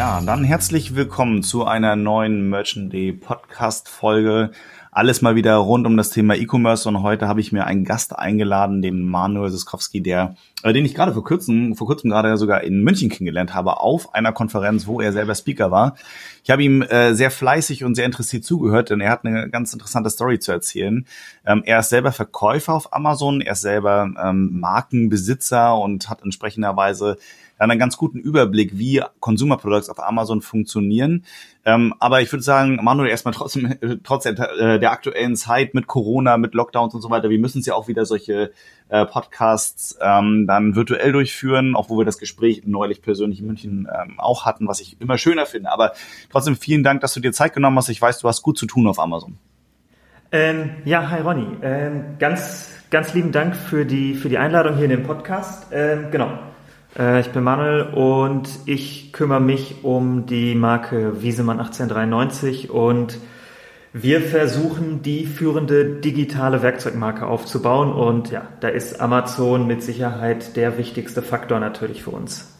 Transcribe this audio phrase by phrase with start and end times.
[0.00, 4.50] Ja, dann herzlich willkommen zu einer neuen Merchant Day Podcast Folge.
[4.90, 8.18] Alles mal wieder rund um das Thema E-Commerce und heute habe ich mir einen Gast
[8.18, 12.62] eingeladen, den Manuel Siskowski, der, äh, den ich gerade vor kurzem, vor kurzem gerade sogar
[12.62, 15.96] in München kennengelernt habe, auf einer Konferenz, wo er selber Speaker war.
[16.44, 19.74] Ich habe ihm äh, sehr fleißig und sehr interessiert zugehört, denn er hat eine ganz
[19.74, 21.04] interessante Story zu erzählen.
[21.44, 27.18] Ähm, er ist selber Verkäufer auf Amazon, er ist selber ähm, Markenbesitzer und hat entsprechenderweise
[27.60, 31.24] einen ganz guten Überblick, wie Consumer Products auf Amazon funktionieren.
[31.64, 35.86] Ähm, aber ich würde sagen, Manuel, erstmal trotzdem, trotz der, äh, der aktuellen Zeit mit
[35.86, 38.52] Corona, mit Lockdowns und so weiter, wir müssen es ja auch wieder solche
[38.88, 43.88] äh, Podcasts ähm, dann virtuell durchführen, auch wo wir das Gespräch neulich persönlich in München
[43.92, 45.70] ähm, auch hatten, was ich immer schöner finde.
[45.70, 45.92] Aber
[46.30, 47.90] trotzdem vielen Dank, dass du dir Zeit genommen hast.
[47.90, 49.38] Ich weiß, du hast gut zu tun auf Amazon.
[50.32, 51.46] Ähm, ja, hi Ronny.
[51.62, 55.66] Ähm, ganz, ganz lieben Dank für die, für die Einladung hier in den Podcast.
[55.72, 56.49] Ähm, genau.
[56.98, 63.18] Äh, ich bin Manuel und ich kümmere mich um die Marke Wiesemann 1893 und
[63.92, 70.78] wir versuchen die führende digitale Werkzeugmarke aufzubauen und ja, da ist Amazon mit Sicherheit der
[70.78, 72.59] wichtigste Faktor natürlich für uns.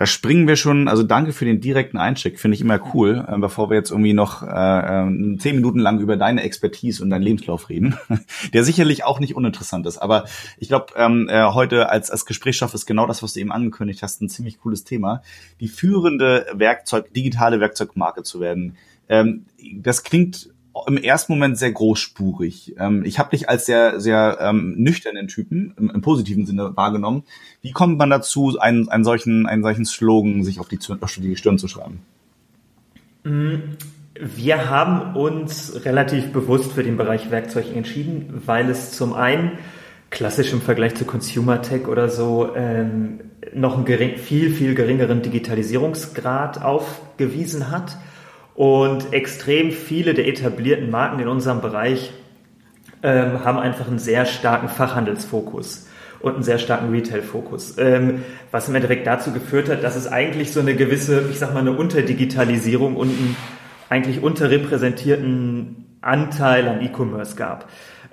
[0.00, 3.36] Da springen wir schon, also danke für den direkten Einstieg, finde ich immer cool, äh,
[3.36, 7.20] bevor wir jetzt irgendwie noch äh, äh, zehn Minuten lang über deine Expertise und deinen
[7.20, 7.98] Lebenslauf reden,
[8.54, 9.98] der sicherlich auch nicht uninteressant ist.
[9.98, 10.24] Aber
[10.56, 14.02] ich glaube, ähm, äh, heute als, als Gesprächsstoff ist genau das, was du eben angekündigt
[14.02, 15.20] hast, ein ziemlich cooles Thema.
[15.60, 18.78] Die führende Werkzeug, digitale Werkzeugmarke zu werden.
[19.10, 20.48] Ähm, das klingt
[20.86, 22.76] im ersten Moment sehr großspurig.
[22.78, 27.24] Ähm, ich habe dich als sehr, sehr ähm, nüchternen Typen im, im, positiven Sinne wahrgenommen.
[27.62, 31.36] Wie kommt man dazu, einen, einen, solchen, einen solchen Slogan sich auf die, auf die
[31.36, 32.00] Stirn zu schreiben?
[33.24, 33.56] Mm,
[34.14, 39.52] wir haben uns relativ bewusst für den Bereich Werkzeug entschieden, weil es zum einen
[40.10, 43.20] klassisch im Vergleich zu Consumer Tech oder so ähm,
[43.54, 47.96] noch einen gering, viel, viel geringeren Digitalisierungsgrad aufgewiesen hat
[48.60, 52.12] und extrem viele der etablierten Marken in unserem Bereich
[53.02, 55.88] ähm, haben einfach einen sehr starken Fachhandelsfokus
[56.20, 60.52] und einen sehr starken Retail-Fokus, ähm, was im Endeffekt dazu geführt hat, dass es eigentlich
[60.52, 63.36] so eine gewisse, ich sag mal, eine Unterdigitalisierung und einen
[63.88, 67.66] eigentlich unterrepräsentierten Anteil an E-Commerce gab.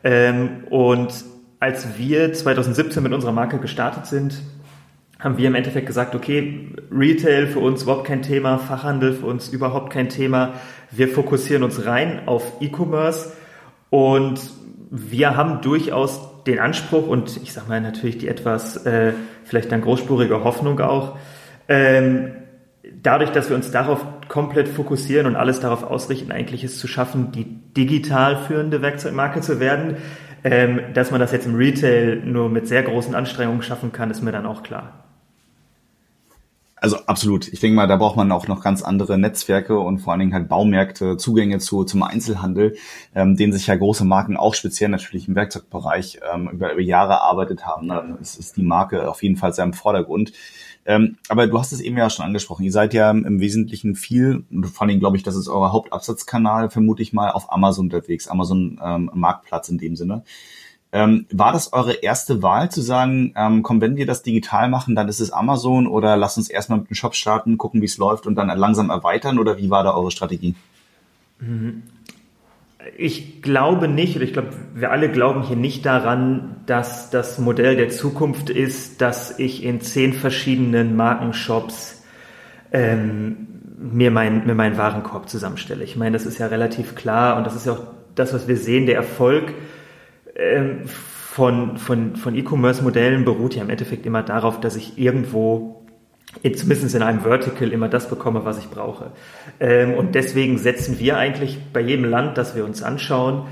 [0.05, 1.25] Ähm, und
[1.59, 4.41] als wir 2017 mit unserer Marke gestartet sind,
[5.19, 9.49] haben wir im Endeffekt gesagt, okay, Retail für uns überhaupt kein Thema, Fachhandel für uns
[9.49, 10.53] überhaupt kein Thema.
[10.91, 13.33] Wir fokussieren uns rein auf E-Commerce
[13.89, 14.39] und
[14.91, 19.13] wir haben durchaus den Anspruch und ich sage mal natürlich die etwas äh,
[19.43, 21.17] vielleicht dann großspurige Hoffnung auch,
[21.67, 22.31] ähm,
[23.01, 27.31] dadurch, dass wir uns darauf komplett fokussieren und alles darauf ausrichten, eigentlich es zu schaffen,
[27.31, 29.97] die digital führende Werkzeugmarke zu werden,
[30.43, 34.21] ähm, dass man das jetzt im Retail nur mit sehr großen Anstrengungen schaffen kann, ist
[34.21, 35.06] mir dann auch klar.
[36.79, 37.47] Also absolut.
[37.47, 40.33] Ich denke mal, da braucht man auch noch ganz andere Netzwerke und vor allen Dingen
[40.33, 42.75] halt Baumärkte, Zugänge zu, zum Einzelhandel,
[43.15, 47.13] ähm, den sich ja große Marken auch speziell natürlich im Werkzeugbereich ähm, über, über Jahre
[47.13, 47.87] erarbeitet haben.
[47.87, 50.33] Dann ist, ist die Marke auf jeden Fall sehr im Vordergrund.
[50.85, 52.63] Ähm, aber du hast es eben ja schon angesprochen.
[52.63, 55.73] Ihr seid ja im Wesentlichen viel, und vor allen Dingen glaube ich, das ist euer
[55.73, 60.23] Hauptabsatzkanal, vermute ich mal, auf Amazon unterwegs, Amazon ähm, Marktplatz in dem Sinne.
[60.93, 64.95] Ähm, war das eure erste Wahl zu sagen, ähm, komm, wenn wir das digital machen,
[64.95, 67.97] dann ist es Amazon oder lasst uns erstmal mit dem Shop starten, gucken, wie es
[67.97, 70.55] läuft und dann langsam erweitern oder wie war da eure Strategie?
[71.39, 71.83] Mhm.
[72.97, 77.75] Ich glaube nicht, oder ich glaube, wir alle glauben hier nicht daran, dass das Modell
[77.75, 82.03] der Zukunft ist, dass ich in zehn verschiedenen Markenshops
[82.71, 83.47] ähm,
[83.77, 85.83] mir, mein, mir meinen Warenkorb zusammenstelle.
[85.83, 87.83] Ich meine, das ist ja relativ klar und das ist ja auch
[88.15, 89.53] das, was wir sehen, der Erfolg
[90.37, 95.85] ähm, von, von, von E-Commerce-Modellen beruht ja im Endeffekt immer darauf, dass ich irgendwo,
[96.41, 99.11] zumindest in einem Vertical, immer das bekomme, was ich brauche.
[99.59, 103.43] Ähm, und deswegen setzen wir eigentlich bei jedem Land, das wir uns anschauen,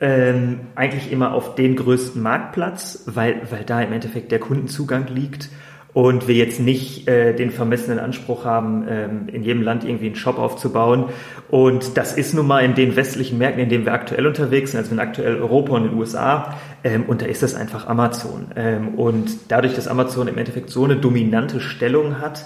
[0.00, 5.50] ähm, eigentlich immer auf den größten Marktplatz, weil, weil da im Endeffekt der Kundenzugang liegt
[5.92, 10.14] und wir jetzt nicht äh, den vermessenen Anspruch haben, ähm, in jedem Land irgendwie einen
[10.14, 11.06] Shop aufzubauen.
[11.50, 14.80] Und das ist nun mal in den westlichen Märkten, in denen wir aktuell unterwegs sind,
[14.80, 16.54] also in aktuell Europa und den USA,
[16.84, 18.48] ähm, und da ist das einfach Amazon.
[18.54, 22.44] Ähm, und dadurch, dass Amazon im Endeffekt so eine dominante Stellung hat,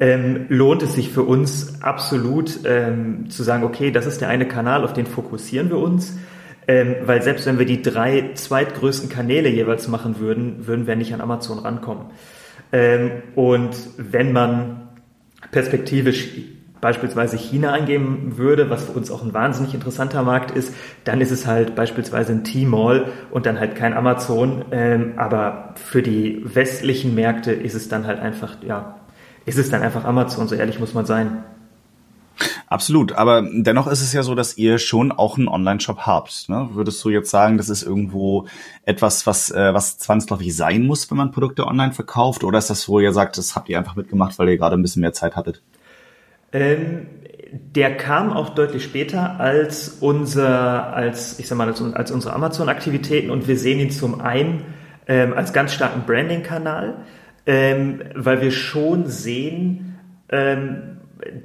[0.00, 4.48] ähm, lohnt es sich für uns absolut ähm, zu sagen, okay, das ist der eine
[4.48, 6.16] Kanal, auf den fokussieren wir uns.
[6.66, 11.14] Ähm, weil selbst wenn wir die drei zweitgrößten Kanäle jeweils machen würden, würden wir nicht
[11.14, 12.06] an Amazon rankommen.
[12.72, 14.88] Ähm, und wenn man
[15.50, 16.28] perspektivisch
[16.82, 20.74] beispielsweise China eingeben würde, was für uns auch ein wahnsinnig interessanter Markt ist,
[21.04, 24.64] dann ist es halt beispielsweise ein T-Mall und dann halt kein Amazon.
[24.72, 28.96] Ähm, aber für die westlichen Märkte ist es dann halt einfach, ja,
[29.46, 31.44] ist es dann einfach Amazon, so ehrlich muss man sein.
[32.66, 36.48] Absolut, aber dennoch ist es ja so, dass ihr schon auch einen Online-Shop habt.
[36.48, 36.70] Ne?
[36.72, 38.46] Würdest du jetzt sagen, das ist irgendwo
[38.84, 42.42] etwas, was, äh, was zwangsläufig sein muss, wenn man Produkte online verkauft?
[42.42, 44.82] Oder ist das, wo ihr sagt, das habt ihr einfach mitgemacht, weil ihr gerade ein
[44.82, 45.62] bisschen mehr Zeit hattet?
[46.52, 47.06] Ähm,
[47.52, 53.30] der kam auch deutlich später als unser, als ich sag mal, als, als unsere Amazon-Aktivitäten
[53.30, 54.64] und wir sehen ihn zum einen
[55.06, 56.94] ähm, als ganz starken Branding-Kanal,
[57.46, 59.98] ähm, weil wir schon sehen,
[60.30, 60.98] ähm,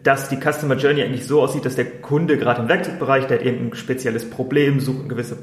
[0.03, 3.45] dass die Customer Journey eigentlich so aussieht, dass der Kunde gerade im Werkzeugbereich, der hat
[3.45, 5.37] irgendein spezielles Problem, sucht einen gewisse,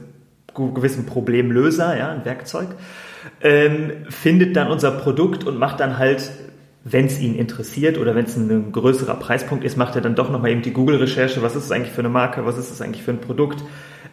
[0.54, 2.68] gewissen Problemlöser, ja, ein Werkzeug,
[3.40, 6.30] ähm, findet dann unser Produkt und macht dann halt,
[6.84, 10.30] wenn es ihn interessiert oder wenn es ein größerer Preispunkt ist, macht er dann doch
[10.30, 13.02] nochmal eben die Google-Recherche, was ist es eigentlich für eine Marke, was ist es eigentlich
[13.02, 13.64] für ein Produkt,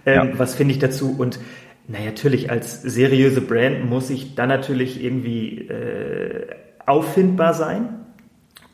[0.06, 0.40] ähm, ja.
[0.40, 1.40] was finde ich dazu und
[1.88, 6.48] na natürlich, als seriöse Brand muss ich dann natürlich irgendwie äh,
[6.86, 8.06] auffindbar sein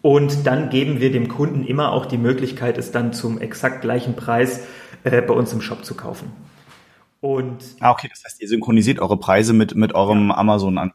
[0.03, 4.15] und dann geben wir dem Kunden immer auch die Möglichkeit, es dann zum exakt gleichen
[4.15, 4.61] Preis
[5.03, 6.31] äh, bei uns im Shop zu kaufen.
[7.19, 10.37] Und ah, okay, das heißt, ihr synchronisiert eure Preise mit, mit eurem ja.
[10.37, 10.93] Amazon an.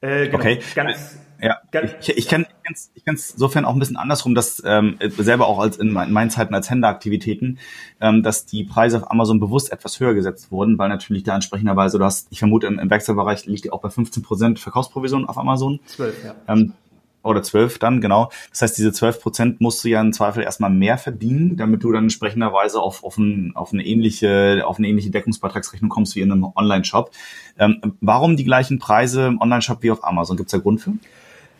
[0.00, 0.58] Äh, genau, okay.
[0.74, 1.58] Ganz, ja,
[2.00, 5.58] ich, ich kann es ich kann's insofern auch ein bisschen andersrum, dass ähm, selber auch
[5.58, 7.58] als in meinen Zeiten als Händleraktivitäten,
[8.00, 11.98] ähm, dass die Preise auf Amazon bewusst etwas höher gesetzt wurden, weil natürlich da entsprechenderweise,
[11.98, 15.80] du hast, ich vermute, im, im Werkzeugbereich liegt ihr auch bei 15% Verkaufsprovision auf Amazon.
[15.86, 16.34] 12, ja.
[16.48, 16.74] Ähm,
[17.22, 18.30] oder zwölf dann, genau.
[18.50, 21.92] Das heißt, diese zwölf Prozent musst du ja im Zweifel erstmal mehr verdienen, damit du
[21.92, 26.32] dann entsprechenderweise auf, auf, ein, auf eine ähnliche, auf eine ähnliche Deckungsbeitragsrechnung kommst wie in
[26.32, 27.10] einem Online-Shop.
[27.58, 30.36] Ähm, warum die gleichen Preise im Online-Shop wie auf Amazon?
[30.36, 30.92] Gibt es da Grund für?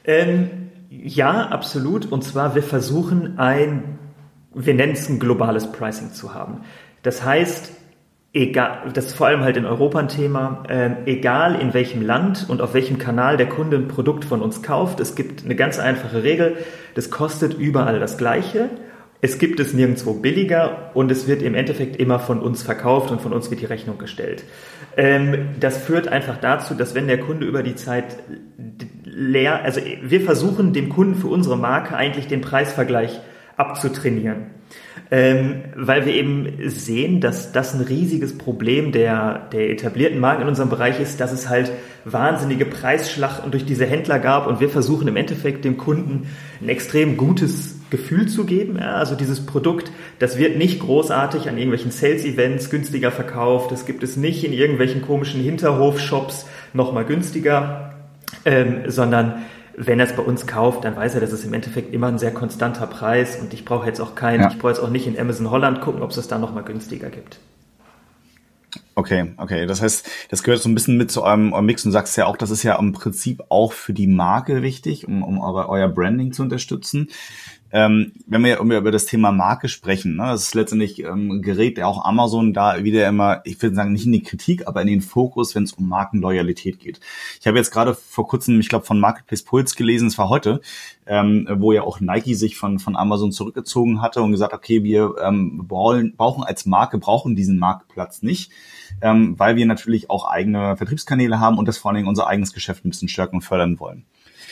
[0.05, 0.51] Ähm,
[0.91, 2.11] ja, absolut.
[2.11, 3.99] Und zwar, wir versuchen ein,
[4.55, 6.63] wir nennen es ein globales Pricing zu haben.
[7.03, 7.73] Das heißt,
[8.33, 12.47] egal, das ist vor allem halt in Europa ein Thema, äh, egal in welchem Land
[12.49, 15.79] und auf welchem Kanal der Kunde ein Produkt von uns kauft, es gibt eine ganz
[15.79, 16.57] einfache Regel,
[16.95, 18.71] das kostet überall das Gleiche.
[19.23, 23.21] Es gibt es nirgendwo billiger und es wird im Endeffekt immer von uns verkauft und
[23.21, 24.45] von uns wird die Rechnung gestellt.
[24.97, 28.17] Ähm, das führt einfach dazu, dass wenn der Kunde über die Zeit
[29.13, 33.21] leer, also wir versuchen dem Kunden für unsere Marke eigentlich den Preisvergleich
[33.57, 34.47] abzutrainieren.
[35.13, 40.49] Ähm, weil wir eben sehen, dass das ein riesiges Problem der, der etablierten Marken in
[40.49, 41.73] unserem Bereich ist, dass es halt
[42.05, 46.29] wahnsinnige Preisschlachten durch diese Händler gab und wir versuchen im Endeffekt dem Kunden
[46.61, 48.77] ein extrem gutes Gefühl zu geben.
[48.79, 49.91] Ja, also dieses Produkt,
[50.21, 55.03] das wird nicht großartig an irgendwelchen Sales-Events günstiger verkauft, das gibt es nicht in irgendwelchen
[55.03, 58.00] komischen Hinterhof-Shops nochmal günstiger,
[58.45, 59.43] ähm, sondern
[59.77, 62.19] wenn er es bei uns kauft, dann weiß er, dass es im Endeffekt immer ein
[62.19, 64.51] sehr konstanter Preis und ich brauche jetzt auch keinen, ja.
[64.51, 67.09] ich brauche jetzt auch nicht in Amazon Holland gucken, ob es das da nochmal günstiger
[67.09, 67.39] gibt.
[68.95, 69.67] Okay, okay.
[69.67, 72.27] Das heißt, das gehört so ein bisschen mit zu eurem, eurem Mix und sagst ja
[72.27, 75.89] auch, das ist ja im Prinzip auch für die Marke wichtig, um, um euer, euer
[75.89, 77.09] Branding zu unterstützen.
[77.73, 81.87] Ähm, wenn wir über das Thema Marke sprechen, ne, das ist letztendlich ähm, gerät ja
[81.87, 85.01] auch Amazon da wieder immer, ich würde sagen, nicht in die Kritik, aber in den
[85.01, 87.01] Fokus, wenn es um Markenloyalität geht.
[87.41, 90.61] Ich habe jetzt gerade vor kurzem, ich glaube, von Marketplace Pulse gelesen, es war heute,
[91.07, 95.15] ähm, wo ja auch Nike sich von, von Amazon zurückgezogen hatte und gesagt, okay, wir
[95.23, 98.51] ähm, brauchen, brauchen als Marke, brauchen diesen Marktplatz nicht,
[99.01, 102.53] ähm, weil wir natürlich auch eigene Vertriebskanäle haben und das vor allen Dingen unser eigenes
[102.53, 104.05] Geschäft ein bisschen stärken und fördern wollen.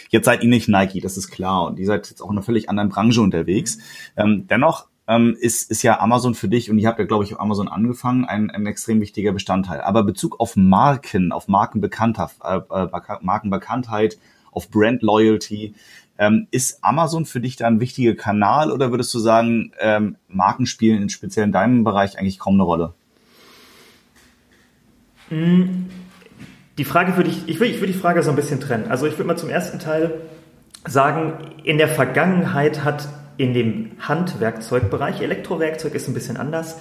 [0.08, 1.66] Jetzt seid ihr nicht Nike, das ist klar.
[1.66, 3.78] Und ihr seid jetzt auch in einer völlig anderen Branche unterwegs.
[4.16, 7.34] Ähm, dennoch ähm, ist, ist ja Amazon für dich, und ihr habt ja, glaube ich,
[7.34, 9.80] auf Amazon angefangen, ein, ein extrem wichtiger Bestandteil.
[9.80, 12.88] Aber Bezug auf Marken, auf Markenbekanntheit, äh, äh
[13.22, 14.18] Markenbekanntheit,
[14.52, 15.74] auf Brand Loyalty,
[16.18, 20.66] ähm, ist Amazon für dich da ein wichtiger Kanal oder würdest du sagen, ähm, Marken
[20.66, 22.94] spielen in speziell in deinem Bereich eigentlich kaum eine Rolle?
[25.30, 25.86] Mm,
[26.78, 28.90] die Frage würde ich, ich würde, ich würde die Frage so ein bisschen trennen.
[28.90, 30.20] Also ich würde mal zum ersten Teil
[30.86, 36.78] sagen, in der Vergangenheit hat in dem Handwerkzeugbereich, Elektrowerkzeug ist ein bisschen anders,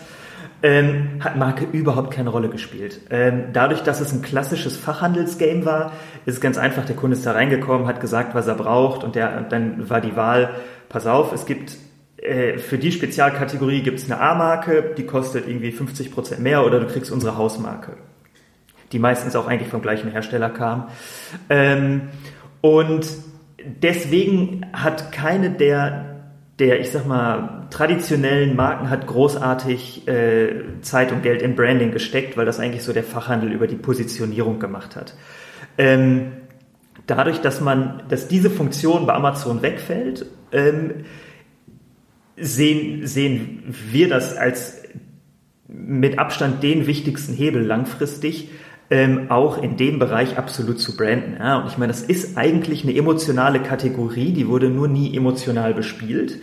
[0.64, 3.02] ähm, hat Marke überhaupt keine Rolle gespielt.
[3.10, 5.92] Ähm, dadurch, dass es ein klassisches Fachhandelsgame war,
[6.26, 9.38] ist ganz einfach, der Kunde ist da reingekommen, hat gesagt, was er braucht und, der,
[9.38, 10.50] und dann war die Wahl,
[10.90, 11.78] pass auf, es gibt
[12.18, 16.80] äh, für die Spezialkategorie gibt es eine A-Marke, die kostet irgendwie 50 Prozent mehr oder
[16.80, 17.94] du kriegst unsere Hausmarke,
[18.92, 20.90] die meistens auch eigentlich vom gleichen Hersteller kam.
[21.50, 22.10] Ähm,
[22.62, 23.08] und
[23.82, 26.18] deswegen hat keine der
[26.60, 32.36] der, ich sag mal, traditionellen Marken hat großartig äh, Zeit und Geld in Branding gesteckt,
[32.36, 35.14] weil das eigentlich so der Fachhandel über die Positionierung gemacht hat.
[35.78, 36.32] Ähm,
[37.06, 41.06] dadurch, dass man, dass diese Funktion bei Amazon wegfällt, ähm,
[42.38, 44.84] sehen, sehen wir das als
[45.68, 48.50] mit Abstand den wichtigsten Hebel langfristig,
[48.90, 51.38] ähm, auch in dem Bereich absolut zu branden.
[51.40, 55.74] Ja, und ich meine, das ist eigentlich eine emotionale Kategorie, die wurde nur nie emotional
[55.74, 56.40] bespielt.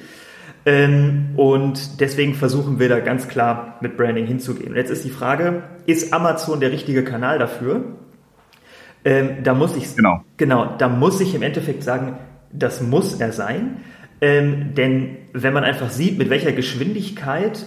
[0.66, 4.70] Ähm, und deswegen versuchen wir da ganz klar mit Branding hinzugehen.
[4.70, 7.96] Und jetzt ist die Frage, ist Amazon der richtige Kanal dafür?
[9.04, 10.22] Ähm, da muss ich genau.
[10.38, 12.18] genau, da muss ich im Endeffekt sagen,
[12.52, 13.78] das muss er sein.
[14.20, 17.66] Ähm, denn wenn man einfach sieht, mit welcher Geschwindigkeit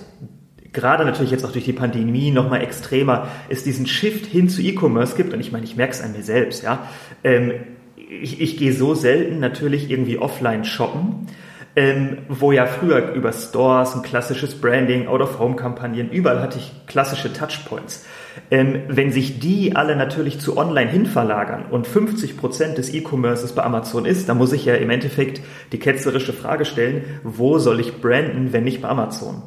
[0.78, 5.16] gerade natürlich jetzt auch durch die Pandemie nochmal extremer, es diesen Shift hin zu E-Commerce
[5.16, 5.34] gibt.
[5.34, 6.88] Und ich meine, ich merke es an mir selbst, ja.
[7.24, 7.54] Ähm,
[7.96, 11.28] ich, ich gehe so selten natürlich irgendwie offline shoppen.
[11.76, 18.04] Ähm, wo ja früher über Stores, ein klassisches Branding, Out-of-Home-Kampagnen, überall hatte ich klassische Touchpoints.
[18.50, 23.54] Ähm, wenn sich die alle natürlich zu online hin verlagern und 50 Prozent des E-Commerces
[23.54, 25.42] bei Amazon ist, dann muss ich ja im Endeffekt
[25.72, 29.44] die ketzerische Frage stellen, wo soll ich branden, wenn nicht bei Amazon?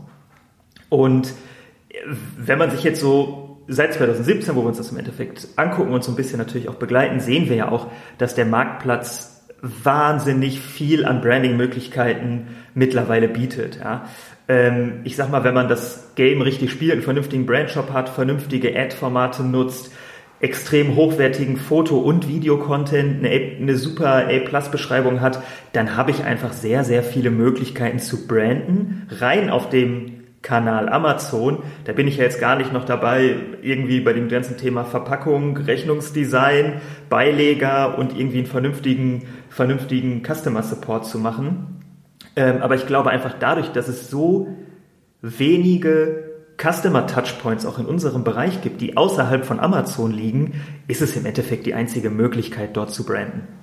[0.91, 1.33] Und
[2.37, 6.05] wenn man sich jetzt so seit 2017, wo wir uns das im Endeffekt angucken und
[6.05, 7.87] so ein bisschen natürlich auch begleiten, sehen wir ja auch,
[8.19, 13.79] dass der Marktplatz wahnsinnig viel an Branding-Möglichkeiten mittlerweile bietet.
[13.79, 14.07] Ja.
[14.49, 18.77] Ähm, ich sag mal, wenn man das Game richtig spielt, einen vernünftigen Brandshop hat, vernünftige
[18.77, 19.93] Ad-Formate nutzt,
[20.41, 25.43] extrem hochwertigen Foto- und Videocontent, eine, eine super A-Plus-Beschreibung hat,
[25.75, 31.63] dann habe ich einfach sehr, sehr viele Möglichkeiten zu branden, rein auf dem Kanal Amazon.
[31.85, 35.57] Da bin ich ja jetzt gar nicht noch dabei, irgendwie bei dem ganzen Thema Verpackung,
[35.57, 41.83] Rechnungsdesign, Beileger und irgendwie einen vernünftigen, vernünftigen Customer Support zu machen.
[42.37, 44.49] Ähm, aber ich glaube einfach dadurch, dass es so
[45.21, 46.31] wenige
[46.61, 51.27] Customer Touchpoints auch in unserem Bereich gibt, die außerhalb von Amazon liegen, ist es im
[51.27, 53.60] Endeffekt die einzige Möglichkeit, dort zu branden.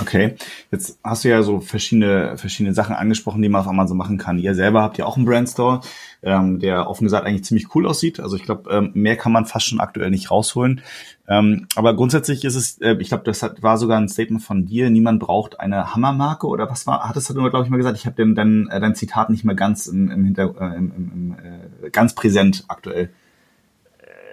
[0.00, 0.36] Okay,
[0.70, 4.38] jetzt hast du ja so verschiedene, verschiedene Sachen angesprochen, die man auf Amazon machen kann.
[4.38, 5.82] Ihr selber habt ja auch einen Brandstore,
[6.22, 8.18] ähm, der offen gesagt eigentlich ziemlich cool aussieht.
[8.18, 10.80] Also ich glaube, ähm, mehr kann man fast schon aktuell nicht rausholen.
[11.28, 14.64] Ähm, aber grundsätzlich ist es, äh, ich glaube, das hat, war sogar ein Statement von
[14.64, 18.06] dir, niemand braucht eine Hammermarke oder was war, hattest du, glaube ich, mal gesagt, ich
[18.06, 21.36] habe dein, dein, äh, dein Zitat nicht mehr ganz im, im Hinter, äh, im, im,
[21.84, 23.10] äh, ganz präsent aktuell.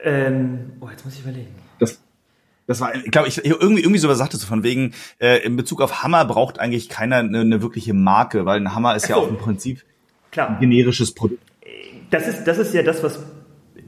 [0.06, 1.69] Ähm, oh, jetzt muss ich überlegen.
[2.70, 5.82] Das, war, ich glaube, ich irgendwie irgendwie sowas sagtest du von wegen äh, in Bezug
[5.82, 9.14] auf Hammer braucht eigentlich keiner eine, eine wirkliche Marke, weil ein Hammer ist so.
[9.14, 9.84] ja auch im Prinzip
[10.30, 10.50] Klar.
[10.52, 11.42] ein generisches Produkt.
[12.12, 13.26] Das ist das ist ja das, was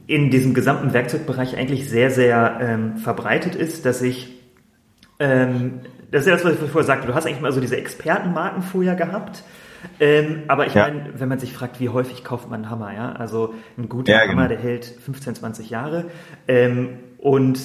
[0.08, 4.32] in diesem gesamten Werkzeugbereich eigentlich sehr sehr ähm, verbreitet ist, dass ich
[5.20, 7.06] ähm, das ist ja das, was ich vorher sagte.
[7.06, 9.44] Du hast eigentlich mal so diese Expertenmarken vorher gehabt.
[10.00, 10.88] Ähm, aber ich ja.
[10.88, 13.12] meine, wenn man sich fragt, wie häufig kauft man einen Hammer, ja?
[13.12, 14.32] Also ein guter ja, genau.
[14.32, 16.06] Hammer, der hält 15, 20 Jahre.
[16.48, 17.60] Ähm, und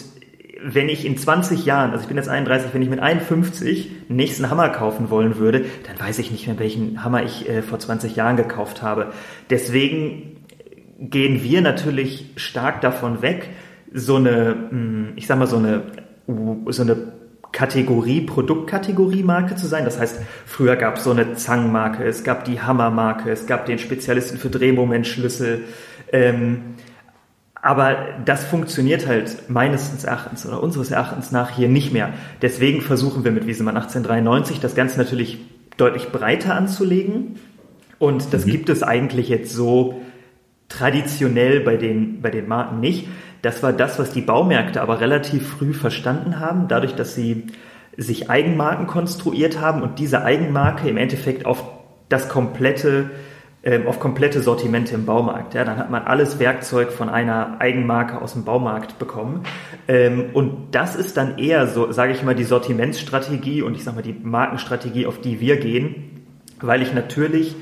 [0.63, 4.17] wenn ich in 20 Jahren, also ich bin jetzt 31, wenn ich mit 51 einen
[4.17, 7.79] nächsten Hammer kaufen wollen würde, dann weiß ich nicht mehr, welchen Hammer ich äh, vor
[7.79, 9.13] 20 Jahren gekauft habe.
[9.51, 10.37] Deswegen
[10.99, 13.51] gehen wir natürlich stark davon weg,
[13.93, 15.83] so eine, hm, ich sag mal, so eine,
[16.69, 17.13] so eine
[17.53, 19.85] Kategorie, Produktkategorie-Marke zu sein.
[19.85, 23.79] Das heißt, früher gab es so eine Zang-Marke, es gab die Hammer-Marke, es gab den
[23.79, 25.65] Spezialisten für Drehmomentschlüssel.
[26.13, 26.77] Ähm,
[27.67, 32.11] aber das funktioniert halt meines Erachtens oder unseres Erachtens nach hier nicht mehr.
[32.41, 35.39] Deswegen versuchen wir mit Wiesemann 1893 das Ganze natürlich
[35.77, 37.41] deutlich breiter anzulegen.
[37.99, 38.51] Und das mhm.
[38.53, 40.01] gibt es eigentlich jetzt so
[40.69, 43.09] traditionell bei den, bei den Marken nicht.
[43.43, 47.49] Das war das, was die Baumärkte aber relativ früh verstanden haben, dadurch, dass sie
[47.97, 51.65] sich Eigenmarken konstruiert haben und diese Eigenmarke im Endeffekt auf
[52.09, 53.11] das komplette
[53.67, 55.55] ähm, auf komplette Sortimente im Baumarkt.
[55.55, 59.43] Ja, dann hat man alles Werkzeug von einer Eigenmarke aus dem Baumarkt bekommen.
[59.89, 63.97] Ähm, und das ist dann eher so, sage ich mal, die Sortimentsstrategie und ich sage
[63.97, 66.27] mal die Markenstrategie, auf die wir gehen,
[66.61, 67.57] weil ich natürlich,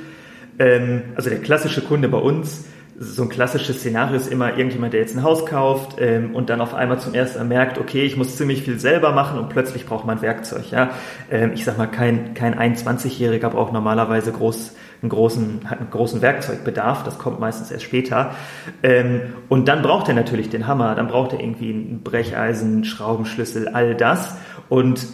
[0.58, 2.66] ähm, also der klassische Kunde bei uns,
[2.99, 6.61] so ein klassisches Szenario ist immer irgendjemand, der jetzt ein Haus kauft ähm, und dann
[6.61, 9.87] auf einmal zum ersten Mal merkt, okay, ich muss ziemlich viel selber machen und plötzlich
[9.87, 10.70] braucht man Werkzeug.
[10.70, 10.90] Ja?
[11.30, 16.22] Ähm, ich sag mal, kein, kein 21-Jähriger braucht normalerweise groß einen großen, hat einen großen
[16.22, 18.34] Werkzeugbedarf, das kommt meistens erst später.
[18.82, 23.68] Ähm, und dann braucht er natürlich den Hammer, dann braucht er irgendwie ein Brecheisen, Schraubenschlüssel,
[23.68, 24.36] all das.
[24.68, 25.06] Und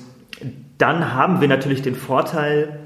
[0.79, 2.81] dann haben wir natürlich den Vorteil,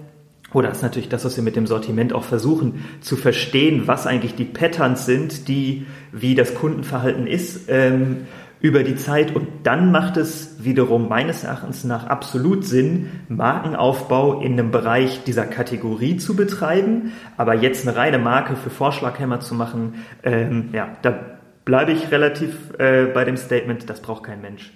[0.52, 4.06] oder das ist natürlich das, was wir mit dem Sortiment auch versuchen, zu verstehen, was
[4.06, 7.68] eigentlich die Patterns sind, die, wie das Kundenverhalten ist.
[7.68, 8.26] Ähm,
[8.60, 14.52] über die Zeit und dann macht es wiederum meines Erachtens nach absolut Sinn, Markenaufbau in
[14.52, 19.94] einem Bereich dieser Kategorie zu betreiben, aber jetzt eine reine Marke für Vorschlaghämmer zu machen,
[20.22, 21.18] ähm, ja, da
[21.64, 24.72] bleibe ich relativ äh, bei dem Statement, das braucht kein Mensch.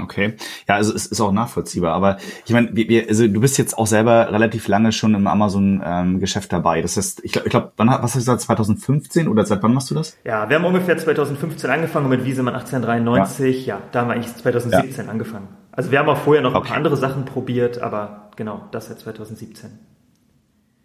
[0.00, 0.34] Okay,
[0.68, 1.94] ja, also es ist auch nachvollziehbar.
[1.94, 6.52] Aber ich meine, wir, also du bist jetzt auch selber relativ lange schon im Amazon-Geschäft
[6.52, 6.82] ähm, dabei.
[6.82, 9.74] Das heißt, ich glaube, ich glaub, wann was hast du gesagt, 2015 oder seit wann
[9.74, 10.16] machst du das?
[10.24, 13.66] Ja, wir haben ungefähr 2015 angefangen mit Wiesemann 1893.
[13.66, 15.10] Ja, ja da haben wir eigentlich 2017 ja.
[15.10, 15.48] angefangen.
[15.72, 16.58] Also wir haben auch vorher noch okay.
[16.58, 19.78] ein paar andere Sachen probiert, aber genau, das seit 2017.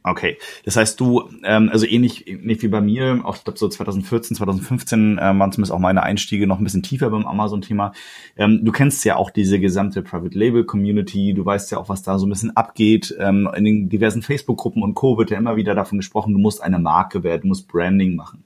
[0.06, 3.70] Okay, das heißt du, ähm, also ähnlich, ähnlich wie bei mir, auch ich glaube so
[3.70, 7.94] 2014, 2015 ähm, waren zumindest auch meine Einstiege noch ein bisschen tiefer beim Amazon-Thema.
[8.36, 12.04] Ähm, du kennst ja auch diese gesamte Private Label Community, du weißt ja auch, was
[12.04, 13.16] da so ein bisschen abgeht.
[13.18, 15.18] Ähm, in den diversen Facebook-Gruppen und Co.
[15.18, 18.44] wird ja immer wieder davon gesprochen, du musst eine Marke werden, du musst Branding machen.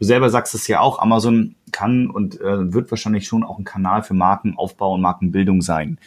[0.00, 3.64] Du selber sagst es ja auch, Amazon kann und äh, wird wahrscheinlich schon auch ein
[3.64, 5.98] Kanal für Markenaufbau und Markenbildung sein.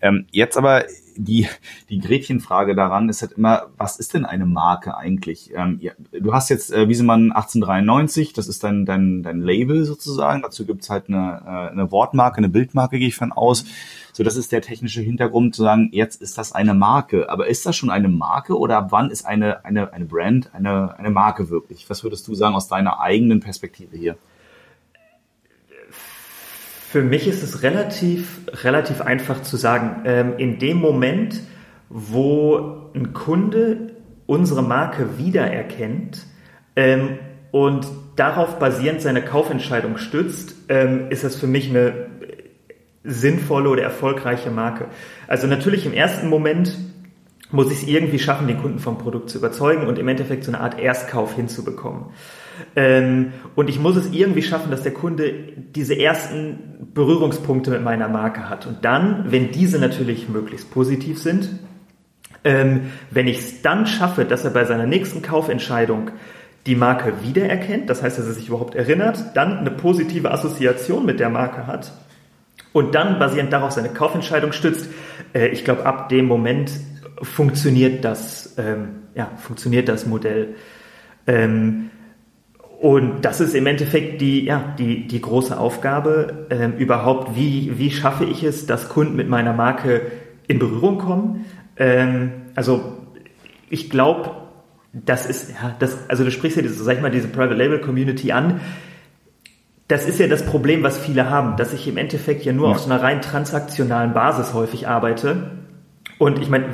[0.00, 0.84] Ähm, jetzt aber
[1.16, 1.48] die,
[1.88, 5.52] die Gretchenfrage daran ist halt immer, was ist denn eine Marke eigentlich?
[5.54, 10.42] Ähm, ja, du hast jetzt äh, Wiesemann 1893, das ist dein, dein, dein Label sozusagen.
[10.42, 13.64] Dazu gibt's halt eine, äh, eine Wortmarke, eine Bildmarke, gehe ich von aus.
[14.12, 17.28] So, das ist der technische Hintergrund zu sagen, jetzt ist das eine Marke.
[17.28, 20.98] Aber ist das schon eine Marke oder ab wann ist eine, eine, eine Brand eine,
[20.98, 21.88] eine Marke wirklich?
[21.90, 24.16] Was würdest du sagen aus deiner eigenen Perspektive hier?
[26.88, 30.02] Für mich ist es relativ, relativ einfach zu sagen.
[30.04, 31.40] Ähm, in dem Moment,
[31.88, 36.24] wo ein Kunde unsere Marke wiedererkennt
[36.76, 37.18] ähm,
[37.50, 42.06] und darauf basierend seine Kaufentscheidung stützt, ähm, ist das für mich eine
[43.02, 44.86] sinnvolle oder erfolgreiche Marke.
[45.26, 46.78] Also natürlich im ersten Moment
[47.50, 50.52] muss ich es irgendwie schaffen, den Kunden vom Produkt zu überzeugen und im Endeffekt so
[50.52, 52.06] eine Art Erstkauf hinzubekommen.
[52.74, 55.32] Ähm, und ich muss es irgendwie schaffen, dass der Kunde
[55.74, 58.66] diese ersten Berührungspunkte mit meiner Marke hat.
[58.66, 61.50] Und dann, wenn diese natürlich möglichst positiv sind,
[62.44, 66.10] ähm, wenn ich es dann schaffe, dass er bei seiner nächsten Kaufentscheidung
[66.66, 71.20] die Marke wiedererkennt, das heißt, dass er sich überhaupt erinnert, dann eine positive Assoziation mit
[71.20, 71.92] der Marke hat
[72.72, 74.88] und dann basierend darauf seine Kaufentscheidung stützt,
[75.32, 76.72] äh, ich glaube, ab dem Moment
[77.22, 80.54] funktioniert das, ähm, ja, funktioniert das Modell.
[81.26, 81.90] Ähm,
[82.80, 87.90] und das ist im Endeffekt die, ja, die, die große Aufgabe, ähm, überhaupt, wie, wie
[87.90, 90.02] schaffe ich es, dass Kunden mit meiner Marke
[90.46, 91.46] in Berührung kommen.
[91.78, 92.98] Ähm, also
[93.70, 94.30] ich glaube,
[94.92, 97.80] das ist, ja, das, also du sprichst ja diese, sag ich mal, diese Private Label
[97.80, 98.60] Community an.
[99.88, 102.74] Das ist ja das Problem, was viele haben, dass ich im Endeffekt ja nur ja.
[102.74, 105.50] auf so einer rein transaktionalen Basis häufig arbeite.
[106.18, 106.66] Und ich meine,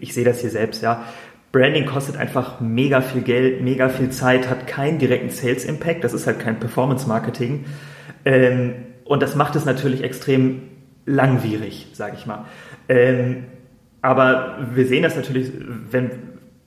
[0.00, 1.04] ich sehe das hier selbst, ja.
[1.50, 6.04] Branding kostet einfach mega viel Geld, mega viel Zeit, hat keinen direkten Sales Impact.
[6.04, 7.64] Das ist halt kein Performance Marketing.
[8.24, 10.62] Ähm, und das macht es natürlich extrem
[11.06, 12.44] langwierig, sage ich mal.
[12.88, 13.44] Ähm,
[14.02, 15.50] aber wir sehen das natürlich,
[15.90, 16.10] wenn,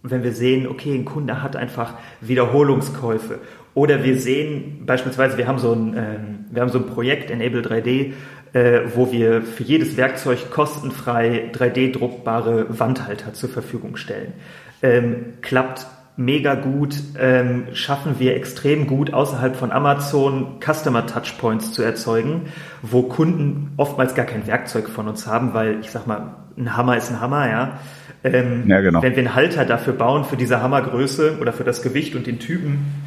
[0.01, 3.39] wenn wir sehen, okay, ein Kunde hat einfach Wiederholungskäufe.
[3.75, 7.61] Oder wir sehen beispielsweise, wir haben so ein, ähm, wir haben so ein Projekt, Enable
[7.61, 8.13] 3D,
[8.53, 14.33] äh, wo wir für jedes Werkzeug kostenfrei 3D-druckbare Wandhalter zur Verfügung stellen
[14.81, 15.85] ähm, klappt
[16.17, 22.47] mega gut, ähm, schaffen wir extrem gut außerhalb von Amazon Customer Touchpoints zu erzeugen,
[22.81, 26.97] wo Kunden oftmals gar kein Werkzeug von uns haben, weil ich sag mal, ein Hammer
[26.97, 27.79] ist ein Hammer, ja.
[28.23, 29.01] Ähm, ja genau.
[29.01, 32.39] Wenn wir einen Halter dafür bauen, für diese Hammergröße oder für das Gewicht und den
[32.39, 33.00] Typen,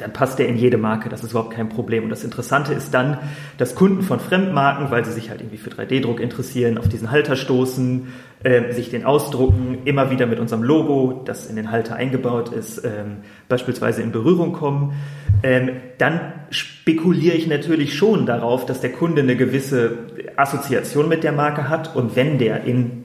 [0.00, 1.08] dann passt der in jede Marke.
[1.08, 2.04] Das ist überhaupt kein Problem.
[2.04, 3.18] Und das Interessante ist dann,
[3.58, 7.36] dass Kunden von Fremdmarken, weil sie sich halt irgendwie für 3D-Druck interessieren, auf diesen Halter
[7.36, 8.08] stoßen,
[8.42, 12.84] äh, sich den ausdrucken, immer wieder mit unserem Logo, das in den Halter eingebaut ist,
[12.84, 14.94] ähm, beispielsweise in Berührung kommen.
[15.42, 19.98] Ähm, dann spekuliere ich natürlich schon darauf, dass der Kunde eine gewisse
[20.36, 22.99] Assoziation mit der Marke hat und wenn der in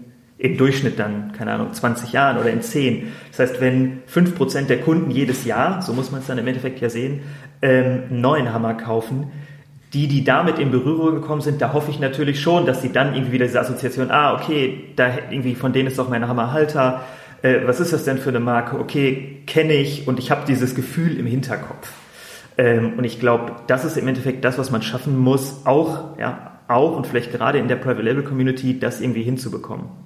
[0.45, 3.11] im Durchschnitt dann, keine Ahnung, 20 Jahren oder in 10.
[3.31, 6.79] Das heißt, wenn 5% der Kunden jedes Jahr, so muss man es dann im Endeffekt
[6.81, 7.21] ja sehen,
[7.61, 9.31] ähm, einen neuen Hammer kaufen,
[9.93, 13.13] die, die damit in Berührung gekommen sind, da hoffe ich natürlich schon, dass sie dann
[13.13, 17.03] irgendwie wieder diese Assoziation, ah, okay, da irgendwie von denen ist doch mein Hammerhalter,
[17.41, 18.79] äh, was ist das denn für eine Marke?
[18.79, 21.91] Okay, kenne ich und ich habe dieses Gefühl im Hinterkopf.
[22.57, 26.59] Ähm, und ich glaube, das ist im Endeffekt das, was man schaffen muss, auch, ja,
[26.67, 30.04] auch und vielleicht gerade in der Private Label Community, das irgendwie hinzubekommen.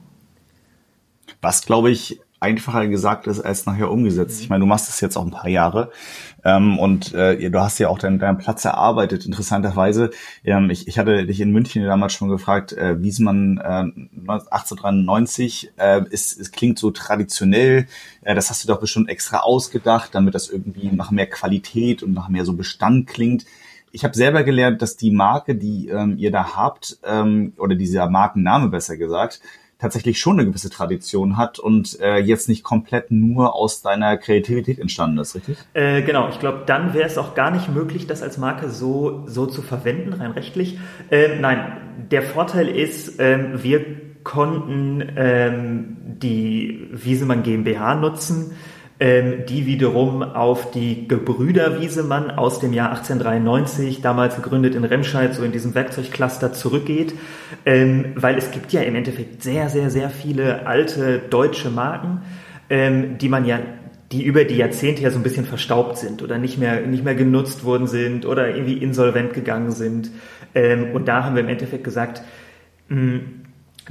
[1.41, 4.41] Was, glaube ich, einfacher gesagt ist als nachher umgesetzt.
[4.41, 5.91] Ich meine, du machst es jetzt auch ein paar Jahre
[6.45, 10.11] ähm, und äh, du hast ja auch deinen, deinen Platz erarbeitet, interessanterweise.
[10.45, 13.91] Ähm, ich, ich hatte dich in München damals schon gefragt, äh, Wiesmann äh,
[14.29, 17.87] 1893 äh, ist, es klingt so traditionell,
[18.21, 22.13] äh, das hast du doch bestimmt extra ausgedacht, damit das irgendwie nach mehr Qualität und
[22.13, 23.45] nach mehr so Bestand klingt
[23.91, 28.09] ich habe selber gelernt, dass die Marke, die ähm, ihr da habt, ähm, oder dieser
[28.09, 29.41] Markenname besser gesagt,
[29.79, 34.77] tatsächlich schon eine gewisse Tradition hat und äh, jetzt nicht komplett nur aus deiner Kreativität
[34.77, 35.57] entstanden ist, richtig?
[35.73, 39.23] Äh, genau, ich glaube, dann wäre es auch gar nicht möglich, das als Marke so,
[39.25, 40.77] so zu verwenden, rein rechtlich.
[41.09, 41.77] Ähm, nein,
[42.11, 43.85] der Vorteil ist, ähm, wir
[44.23, 48.51] konnten ähm, die Wiesemann GmbH nutzen
[48.99, 55.33] ähm, die wiederum auf die Gebrüder Wiesemann aus dem Jahr 1893, damals gegründet in Remscheid,
[55.33, 57.13] so in diesem Werkzeugcluster zurückgeht,
[57.65, 62.21] ähm, weil es gibt ja im Endeffekt sehr, sehr, sehr viele alte deutsche Marken,
[62.69, 63.59] ähm, die man ja
[64.11, 67.15] die über die Jahrzehnte ja so ein bisschen verstaubt sind oder nicht mehr, nicht mehr
[67.15, 70.09] genutzt worden sind oder irgendwie insolvent gegangen sind.
[70.55, 72.23] Ähm, und da haben wir im Endeffekt gesagt,
[72.87, 73.19] mh,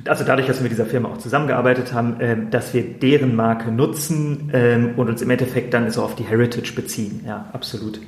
[0.07, 3.71] also dadurch, dass wir mit dieser Firma auch zusammengearbeitet haben, äh, dass wir deren Marke
[3.71, 7.23] nutzen ähm, und uns im Endeffekt dann so auf die Heritage beziehen.
[7.27, 8.01] Ja, absolut.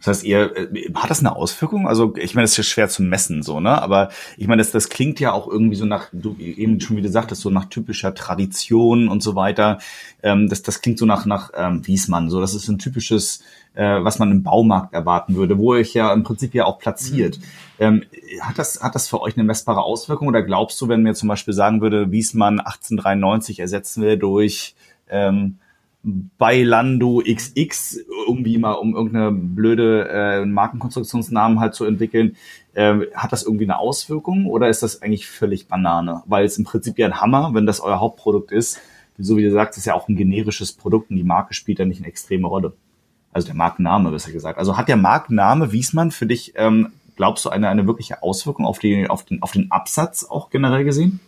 [0.00, 1.86] Das heißt, ihr äh, hat das eine Auswirkung?
[1.86, 3.80] Also ich meine, das ist ja schwer zu messen, so ne.
[3.82, 7.10] Aber ich meine, das, das klingt ja auch irgendwie so nach, du eben schon wieder
[7.10, 9.78] sagtest, so nach typischer Tradition und so weiter.
[10.22, 12.30] Ähm, das, das klingt so nach nach ähm, Wiesmann.
[12.30, 13.42] So, das ist ein typisches,
[13.74, 17.38] äh, was man im Baumarkt erwarten würde, wo euch ja im Prinzip ja auch platziert.
[17.38, 17.44] Mhm.
[17.78, 18.02] Ähm,
[18.42, 21.28] hat das hat das für euch eine messbare Auswirkung oder glaubst du, wenn mir zum
[21.28, 24.74] Beispiel sagen würde, Wiesmann 1893 ersetzen wir durch
[25.08, 25.58] ähm,
[26.02, 32.36] bei Lando XX, irgendwie mal um irgendeine blöde äh, Markenkonstruktionsnamen halt zu entwickeln,
[32.72, 36.22] äh, hat das irgendwie eine Auswirkung oder ist das eigentlich völlig Banane?
[36.26, 38.80] Weil es im Prinzip ja ein Hammer, wenn das euer Hauptprodukt ist.
[39.18, 41.84] So wie du sagst, ist ja auch ein generisches Produkt und die Marke spielt da
[41.84, 42.72] nicht eine extreme Rolle.
[43.32, 44.58] Also der Markenname, besser gesagt.
[44.58, 48.78] Also hat der Markenname Wiesmann für dich, ähm, glaubst du, eine, eine wirkliche Auswirkung auf,
[48.78, 51.20] die, auf, den, auf den Absatz auch generell gesehen?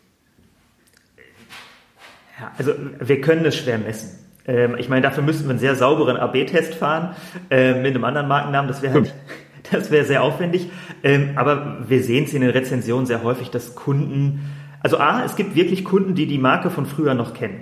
[2.41, 4.19] Ja, also wir können es schwer messen.
[4.47, 7.15] Ähm, ich meine, dafür müssten wir einen sehr sauberen AB-Test fahren
[7.51, 8.67] äh, mit einem anderen Markennamen.
[8.67, 9.15] Das wäre halt,
[9.71, 10.71] das wäre sehr aufwendig.
[11.05, 15.37] Ähm, aber wir sehen es in den Rezensionen sehr häufig, dass Kunden, also A, es
[15.37, 17.61] gibt wirklich Kunden, die die Marke von früher noch kennen.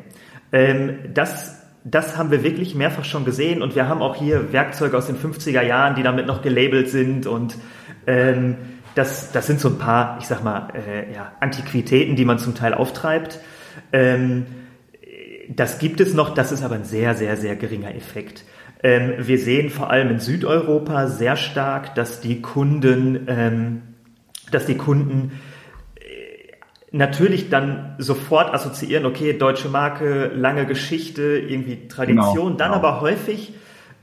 [0.53, 4.97] Ähm, das das haben wir wirklich mehrfach schon gesehen und wir haben auch hier Werkzeuge
[4.97, 7.57] aus den 50er Jahren, die damit noch gelabelt sind und
[8.07, 8.57] ähm,
[8.95, 12.55] das, das sind so ein paar, ich sag mal, äh, ja, Antiquitäten, die man zum
[12.55, 13.39] Teil auftreibt.
[13.93, 14.47] Ähm,
[15.49, 18.45] das gibt es noch, das ist aber ein sehr, sehr, sehr geringer Effekt.
[18.83, 23.83] Ähm, wir sehen vor allem in Südeuropa sehr stark, dass die Kunden, ähm,
[24.51, 25.33] dass die Kunden
[26.93, 32.89] natürlich dann sofort assoziieren, okay, deutsche Marke, lange Geschichte, irgendwie Tradition, genau, dann genau.
[32.89, 33.55] aber häufig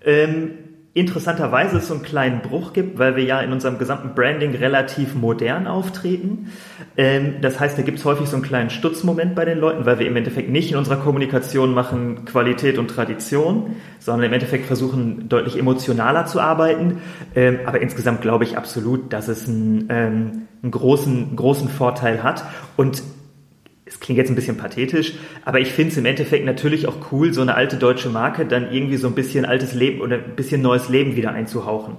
[0.06, 0.52] ähm,
[0.98, 5.14] interessanterweise es so einen kleinen Bruch gibt, weil wir ja in unserem gesamten Branding relativ
[5.14, 6.52] modern auftreten.
[6.98, 10.00] Ähm, das heißt, da gibt es häufig so einen kleinen Stutzmoment bei den Leuten, weil
[10.00, 15.30] wir im Endeffekt nicht in unserer Kommunikation machen Qualität und Tradition, sondern im Endeffekt versuchen
[15.30, 17.00] deutlich emotionaler zu arbeiten.
[17.36, 22.44] Ähm, aber insgesamt glaube ich absolut, dass es einen, ähm, einen großen, großen Vorteil hat.
[22.76, 23.04] Und
[23.88, 25.14] es klingt jetzt ein bisschen pathetisch,
[25.46, 28.72] aber ich finde es im Endeffekt natürlich auch cool, so eine alte deutsche Marke dann
[28.72, 31.98] irgendwie so ein bisschen altes Leben oder ein bisschen neues Leben wieder einzuhauchen.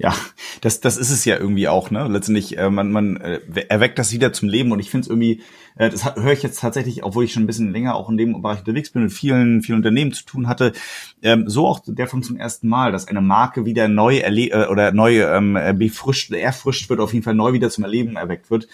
[0.00, 0.14] Ja,
[0.60, 2.06] das, das ist es ja irgendwie auch, ne?
[2.06, 5.42] Letztendlich, äh, man, man äh, erweckt das wieder zum Leben und ich finde es irgendwie,
[5.76, 8.40] äh, das höre ich jetzt tatsächlich, obwohl ich schon ein bisschen länger auch in dem
[8.40, 10.72] Bereich unterwegs bin und vielen, vielen Unternehmen zu tun hatte,
[11.20, 14.68] ähm, so auch der von zum ersten Mal, dass eine Marke wieder neu erle äh,
[14.68, 18.68] oder neu ähm, befrischt, erfrischt wird, auf jeden Fall neu wieder zum Erleben erweckt wird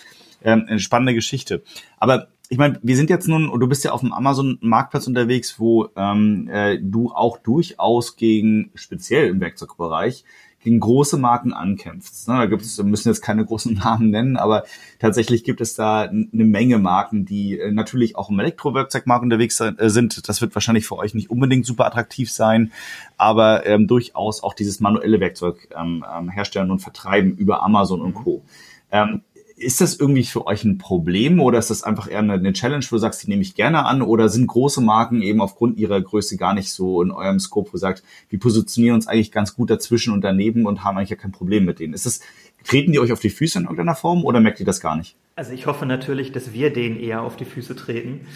[0.45, 1.63] ähm, eine spannende Geschichte.
[1.99, 5.59] Aber ich meine, wir sind jetzt nun, und du bist ja auf dem Amazon-Marktplatz unterwegs,
[5.59, 10.25] wo ähm, äh, du auch durchaus gegen, speziell im Werkzeugbereich,
[10.65, 12.27] gegen große Marken ankämpfst.
[12.27, 12.39] Ne?
[12.39, 14.65] Da gibt es, wir müssen jetzt keine großen Namen nennen, aber
[14.99, 19.73] tatsächlich gibt es da eine Menge Marken, die äh, natürlich auch im Elektrowerkzeugmarkt unterwegs äh,
[19.91, 20.27] sind.
[20.29, 22.73] Das wird wahrscheinlich für euch nicht unbedingt super attraktiv sein,
[23.17, 28.15] aber ähm, durchaus auch dieses manuelle Werkzeug ähm, ähm, herstellen und vertreiben über Amazon und
[28.15, 28.43] Co.
[28.91, 29.23] Ähm,
[29.57, 32.97] ist das irgendwie für euch ein Problem oder ist das einfach eher eine, Challenge, wo
[32.97, 36.37] du sagst, die nehme ich gerne an oder sind große Marken eben aufgrund ihrer Größe
[36.37, 39.71] gar nicht so in eurem Scope, wo ihr sagt, wir positionieren uns eigentlich ganz gut
[39.71, 41.95] dazwischen und daneben und haben eigentlich ja kein Problem mit denen.
[41.95, 42.21] Ist das,
[42.65, 45.17] treten die euch auf die Füße in irgendeiner Form oder merkt ihr das gar nicht?
[45.37, 48.27] Also ich hoffe natürlich, dass wir denen eher auf die Füße treten.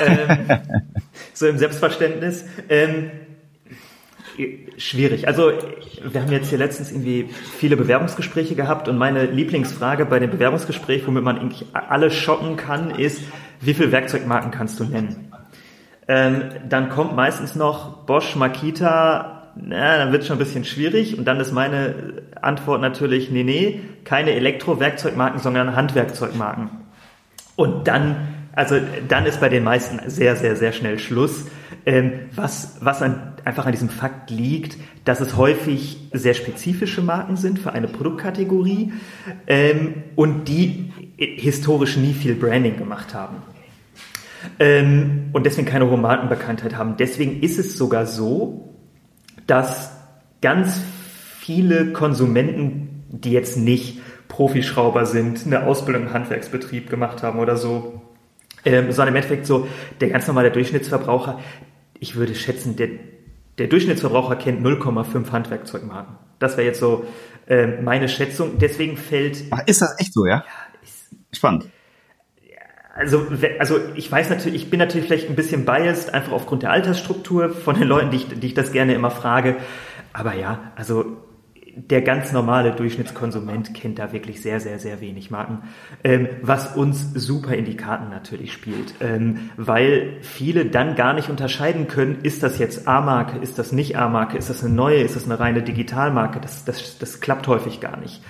[0.00, 0.48] ähm,
[1.32, 2.44] so im Selbstverständnis.
[2.68, 3.10] Ähm,
[4.78, 5.28] Schwierig.
[5.28, 5.52] Also
[6.02, 11.06] wir haben jetzt hier letztens irgendwie viele Bewerbungsgespräche gehabt und meine Lieblingsfrage bei dem Bewerbungsgespräch,
[11.06, 13.22] womit man eigentlich alle schocken kann, ist,
[13.60, 15.32] wie viele Werkzeugmarken kannst du nennen?
[16.08, 21.16] Ähm, dann kommt meistens noch Bosch, Makita, na, dann wird schon ein bisschen schwierig.
[21.18, 26.70] Und dann ist meine Antwort natürlich, nee, nee, keine Elektro-Werkzeugmarken, sondern Handwerkzeugmarken.
[27.56, 28.16] Und dann,
[28.54, 28.76] also
[29.08, 31.46] dann ist bei den meisten sehr, sehr, sehr schnell Schluss.
[31.86, 37.36] Ähm, was, was an, einfach an diesem Fakt liegt, dass es häufig sehr spezifische Marken
[37.36, 38.92] sind für eine Produktkategorie
[39.46, 43.36] ähm, und die historisch nie viel Branding gemacht haben.
[44.58, 46.96] Ähm, und deswegen keine hohe Markenbekanntheit haben.
[46.98, 48.74] Deswegen ist es sogar so,
[49.46, 49.92] dass
[50.42, 50.80] ganz
[51.38, 58.02] viele Konsumenten, die jetzt nicht Profischrauber sind, eine Ausbildung im Handwerksbetrieb gemacht haben oder so,
[58.64, 59.68] ähm, sondern im Endeffekt so
[60.00, 61.40] der ganz normale Durchschnittsverbraucher,
[62.00, 62.88] ich würde schätzen, der,
[63.58, 66.16] der Durchschnittsverbraucher kennt 0,5 Handwerkzeugmarken.
[66.38, 67.06] Das wäre jetzt so
[67.46, 68.58] äh, meine Schätzung.
[68.58, 69.44] Deswegen fällt.
[69.50, 70.38] Ach, ist das echt so, ja?
[70.38, 70.44] ja
[70.82, 71.68] ist, Spannend.
[72.96, 73.26] Also,
[73.58, 77.50] also ich weiß natürlich, ich bin natürlich vielleicht ein bisschen biased, einfach aufgrund der Altersstruktur
[77.50, 79.56] von den Leuten, die ich, die ich das gerne immer frage.
[80.12, 81.23] Aber ja, also
[81.76, 85.62] der ganz normale Durchschnittskonsument kennt da wirklich sehr, sehr, sehr wenig Marken,
[86.02, 91.28] ähm, was uns super in die Karten natürlich spielt, ähm, weil viele dann gar nicht
[91.28, 95.16] unterscheiden können, ist das jetzt A-Marke, ist das nicht A-Marke, ist das eine neue, ist
[95.16, 98.22] das eine reine Digitalmarke, das, das, das klappt häufig gar nicht.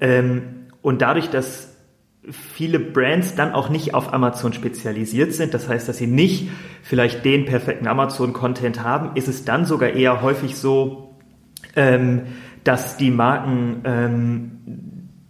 [0.00, 0.42] Ähm,
[0.82, 1.76] und dadurch, dass
[2.32, 6.50] viele Brands dann auch nicht auf Amazon spezialisiert sind, das heißt, dass sie nicht
[6.82, 11.18] vielleicht den perfekten Amazon-Content haben, ist es dann sogar eher häufig so,
[11.76, 12.22] ähm,
[12.64, 14.50] dass die Marken, ähm,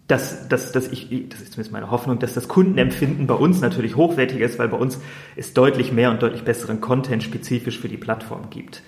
[0.06, 3.96] dass, dass, dass ich, das ist zumindest meine Hoffnung, dass das Kundenempfinden bei uns natürlich
[3.96, 5.00] hochwertiger ist, weil bei uns
[5.36, 8.82] es deutlich mehr und deutlich besseren Content spezifisch für die Plattform gibt.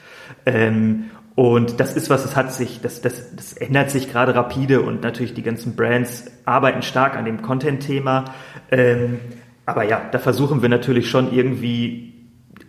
[0.47, 4.83] Ähm, und das ist was, das hat sich, das, das, das ändert sich gerade rapide
[4.83, 8.27] und natürlich die ganzen Brands arbeiten stark an dem Content-Thema.
[8.71, 9.19] Ähm,
[9.65, 12.13] aber ja, da versuchen wir natürlich schon irgendwie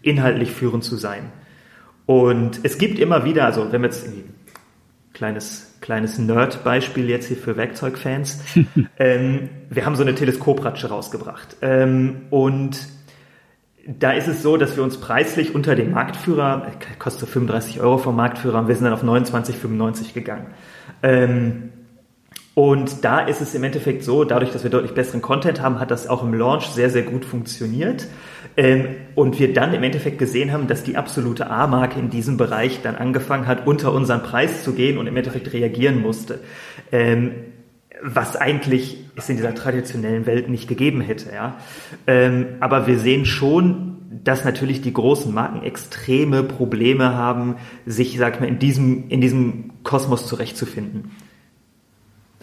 [0.02, 1.32] inhaltlich führend zu sein.
[2.06, 4.08] Und es gibt immer wieder, also wenn wir jetzt
[5.14, 8.42] kleines, kleines Nerd-Beispiel jetzt hier für Werkzeugfans.
[8.98, 11.58] ähm, wir haben so eine Teleskopratsche rausgebracht.
[11.62, 12.78] Ähm, und
[13.86, 17.98] da ist es so, dass wir uns preislich unter dem Marktführer, äh, kostet 35 Euro
[17.98, 20.48] vom Marktführer, und wir sind dann auf 29,95 gegangen.
[21.02, 21.70] Ähm,
[22.56, 25.90] und da ist es im Endeffekt so, dadurch, dass wir deutlich besseren Content haben, hat
[25.90, 28.08] das auch im Launch sehr, sehr gut funktioniert.
[28.56, 28.86] Ähm,
[29.16, 32.96] und wir dann im Endeffekt gesehen haben, dass die absolute A-Marke in diesem Bereich dann
[32.96, 36.40] angefangen hat, unter unseren Preis zu gehen und im Endeffekt reagieren musste.
[36.92, 37.32] Ähm,
[38.02, 41.34] was eigentlich es in dieser traditionellen Welt nicht gegeben hätte.
[41.34, 41.58] Ja?
[42.06, 48.36] Ähm, aber wir sehen schon, dass natürlich die großen Marken extreme Probleme haben, sich, sag
[48.36, 51.12] ich mal, in diesem, in diesem Kosmos zurechtzufinden.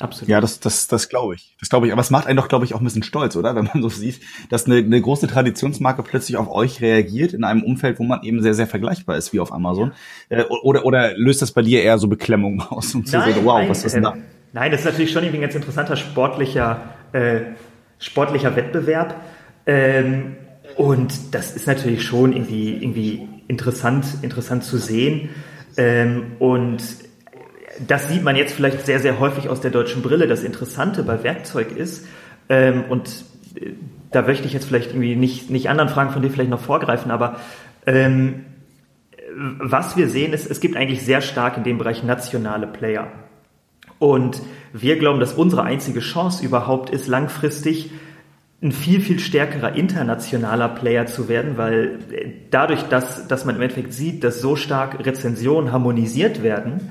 [0.01, 0.29] Absolut.
[0.29, 1.55] Ja, das, das, das glaube ich.
[1.61, 1.93] Das glaube ich.
[1.93, 3.55] Aber es macht einen doch, glaube ich, auch ein bisschen stolz, oder?
[3.55, 7.63] Wenn man so sieht, dass eine, eine große Traditionsmarke plötzlich auf euch reagiert in einem
[7.63, 9.93] Umfeld, wo man eben sehr, sehr vergleichbar ist, wie auf Amazon.
[10.29, 13.59] Äh, oder, oder löst das bei dir eher so Beklemmung aus und nein, so, wow,
[13.59, 14.13] nein, was ist denn da?
[14.13, 14.19] Äh,
[14.53, 17.41] nein, das ist natürlich schon irgendwie ein ganz interessanter sportlicher, äh,
[17.99, 19.15] sportlicher Wettbewerb.
[19.67, 20.37] Ähm,
[20.77, 25.29] und das ist natürlich schon irgendwie, irgendwie interessant, interessant zu sehen.
[25.77, 26.83] Ähm, und
[27.87, 30.27] das sieht man jetzt vielleicht sehr, sehr häufig aus der deutschen Brille.
[30.27, 32.07] Das Interessante bei Werkzeug ist,
[32.49, 33.71] ähm, und äh,
[34.11, 37.11] da möchte ich jetzt vielleicht irgendwie nicht, nicht anderen Fragen von dir vielleicht noch vorgreifen,
[37.11, 37.37] aber
[37.87, 38.47] ähm,
[39.33, 43.07] was wir sehen ist, es gibt eigentlich sehr stark in dem Bereich nationale Player.
[44.01, 47.91] Und wir glauben, dass unsere einzige Chance überhaupt ist, langfristig
[48.63, 53.63] ein viel, viel stärkerer internationaler Player zu werden, weil äh, dadurch, dass, dass man im
[53.63, 56.91] Endeffekt sieht, dass so stark Rezensionen harmonisiert werden,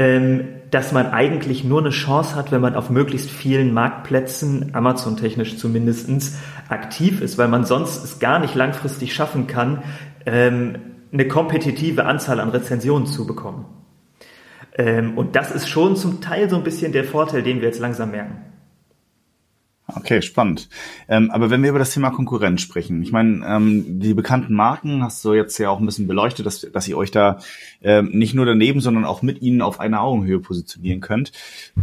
[0.00, 5.58] ähm, dass man eigentlich nur eine Chance hat, wenn man auf möglichst vielen Marktplätzen, Amazon-technisch
[5.58, 6.38] zumindestens
[6.70, 9.82] aktiv ist, weil man sonst es gar nicht langfristig schaffen kann,
[10.24, 10.78] ähm,
[11.12, 13.66] eine kompetitive Anzahl an Rezensionen zu bekommen.
[14.74, 17.80] Ähm, und das ist schon zum Teil so ein bisschen der Vorteil, den wir jetzt
[17.80, 18.49] langsam merken.
[19.96, 20.68] Okay, spannend.
[21.08, 25.02] Ähm, aber wenn wir über das Thema Konkurrenz sprechen, ich meine, ähm, die bekannten Marken
[25.02, 27.38] hast du jetzt ja auch ein bisschen beleuchtet, dass, dass ihr euch da
[27.82, 31.32] ähm, nicht nur daneben, sondern auch mit ihnen auf einer Augenhöhe positionieren könnt.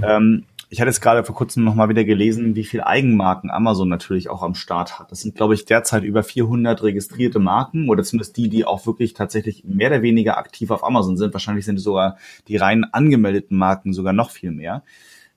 [0.01, 4.29] Ähm, ich hatte jetzt gerade vor kurzem nochmal wieder gelesen, wie viel Eigenmarken Amazon natürlich
[4.29, 5.11] auch am Start hat.
[5.11, 9.13] Das sind, glaube ich, derzeit über 400 registrierte Marken oder zumindest die, die auch wirklich
[9.13, 11.33] tatsächlich mehr oder weniger aktiv auf Amazon sind.
[11.33, 12.17] Wahrscheinlich sind sogar
[12.49, 14.83] die rein angemeldeten Marken sogar noch viel mehr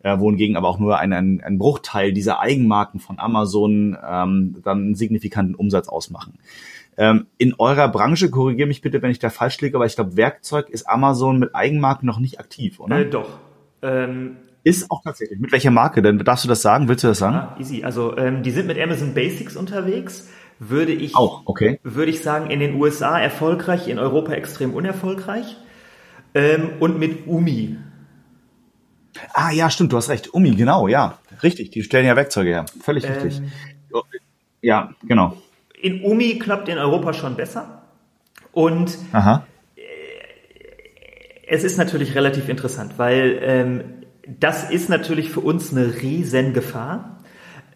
[0.02, 4.78] äh, wohingegen aber auch nur ein, ein, ein Bruchteil dieser Eigenmarken von Amazon ähm, dann
[4.78, 6.38] einen signifikanten Umsatz ausmachen.
[6.96, 10.16] Ähm, in eurer Branche, korrigiere mich bitte, wenn ich da falsch liege, aber ich glaube,
[10.16, 12.98] Werkzeug ist Amazon mit Eigenmarken noch nicht aktiv, oder?
[12.98, 13.38] Äh, doch.
[13.82, 15.40] Ähm, ist auch tatsächlich.
[15.40, 16.18] Mit welcher Marke denn?
[16.18, 16.88] Darfst du das sagen?
[16.88, 17.34] Willst du das sagen?
[17.34, 17.84] Ja, easy.
[17.84, 21.80] Also ähm, die sind mit Amazon Basics unterwegs, würde ich, auch, okay.
[21.82, 25.56] würde ich sagen, in den USA erfolgreich, in Europa extrem unerfolgreich.
[26.34, 27.78] Ähm, und mit Umi.
[29.34, 30.32] Ah ja, stimmt, du hast recht.
[30.34, 31.18] Umi, genau, ja.
[31.42, 32.66] Richtig, die stellen ja Werkzeuge her.
[32.82, 33.42] Völlig ähm, richtig.
[34.62, 35.36] Ja, genau.
[35.80, 37.82] In Umi klappt in Europa schon besser.
[38.52, 39.46] Und Aha.
[39.76, 39.80] Äh,
[41.48, 43.84] es ist natürlich relativ interessant, weil ähm,
[44.26, 47.18] das ist natürlich für uns eine riesen Gefahr.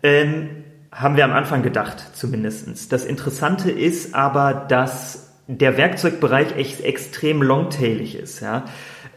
[0.02, 2.88] Ähm, haben wir am Anfang gedacht, zumindestens.
[2.88, 8.40] Das Interessante ist aber, dass der Werkzeugbereich echt extrem longtailig ist.
[8.40, 8.64] Ja?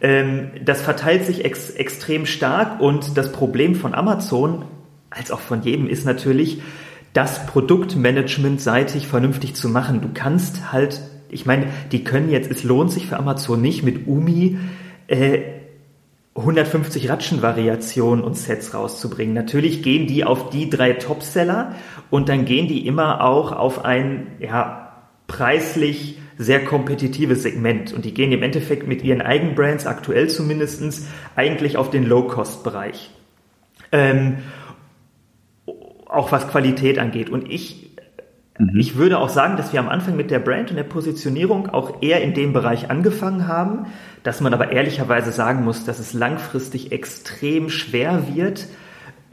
[0.02, 4.66] Ähm, das verteilt sich ex extrem stark und das Problem von Amazon,
[5.10, 6.62] als auch von jedem, ist natürlich,
[7.14, 10.02] das Produktmanagement seitig vernünftig zu machen.
[10.02, 14.08] Du kannst halt, ich meine, die können jetzt, es lohnt sich für Amazon nicht mit
[14.08, 14.58] Umi
[15.08, 15.40] äh,
[16.36, 19.34] 150 Ratschen-Variationen und Sets rauszubringen.
[19.34, 21.74] Natürlich gehen die auf die drei Topseller
[22.12, 24.92] und dann gehen die immer auch auf ein ja,
[25.26, 27.94] preislich sehr kompetitives Segment.
[27.94, 33.12] Und die gehen im Endeffekt mit ihren Eigenbrands, aktuell zumindestens eigentlich auf den Low-Cost-Bereich.
[33.92, 34.38] Ähm,
[36.06, 37.30] auch was Qualität angeht.
[37.30, 37.92] Und ich,
[38.58, 38.80] mhm.
[38.80, 42.02] ich würde auch sagen, dass wir am Anfang mit der Brand und der Positionierung auch
[42.02, 43.88] eher in dem Bereich angefangen haben
[44.28, 48.68] dass man aber ehrlicherweise sagen muss, dass es langfristig extrem schwer wird,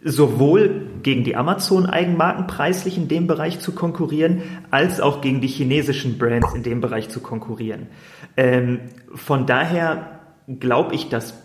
[0.05, 6.19] sowohl gegen die Amazon-Eigenmarken preislich in dem Bereich zu konkurrieren, als auch gegen die chinesischen
[6.19, 7.87] Brands in dem Bereich zu konkurrieren.
[8.37, 8.81] Ähm,
[9.15, 10.21] von daher
[10.61, 11.43] glaube ich, dass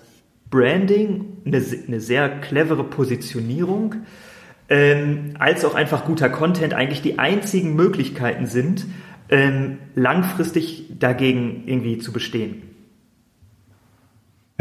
[0.49, 3.95] Branding eine, eine sehr clevere Positionierung
[4.67, 8.85] ähm, als auch einfach guter Content eigentlich die einzigen Möglichkeiten sind,
[9.29, 12.63] ähm, langfristig dagegen irgendwie zu bestehen.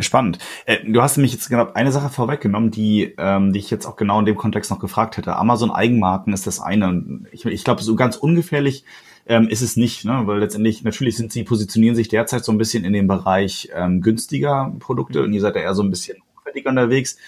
[0.00, 0.38] Spannend.
[0.64, 3.96] Äh, du hast nämlich jetzt genau eine Sache vorweggenommen, die, ähm, die ich jetzt auch
[3.96, 5.36] genau in dem Kontext noch gefragt hätte.
[5.36, 7.22] Amazon Eigenmarken ist das eine.
[7.32, 8.84] Ich, ich glaube, so ganz ungefährlich
[9.26, 10.22] ähm, ist es nicht, ne?
[10.24, 14.00] weil letztendlich natürlich sind sie positionieren sich derzeit so ein bisschen in dem Bereich ähm,
[14.00, 17.18] günstiger Produkte und ihr seid ja eher so ein bisschen hochwertiger unterwegs.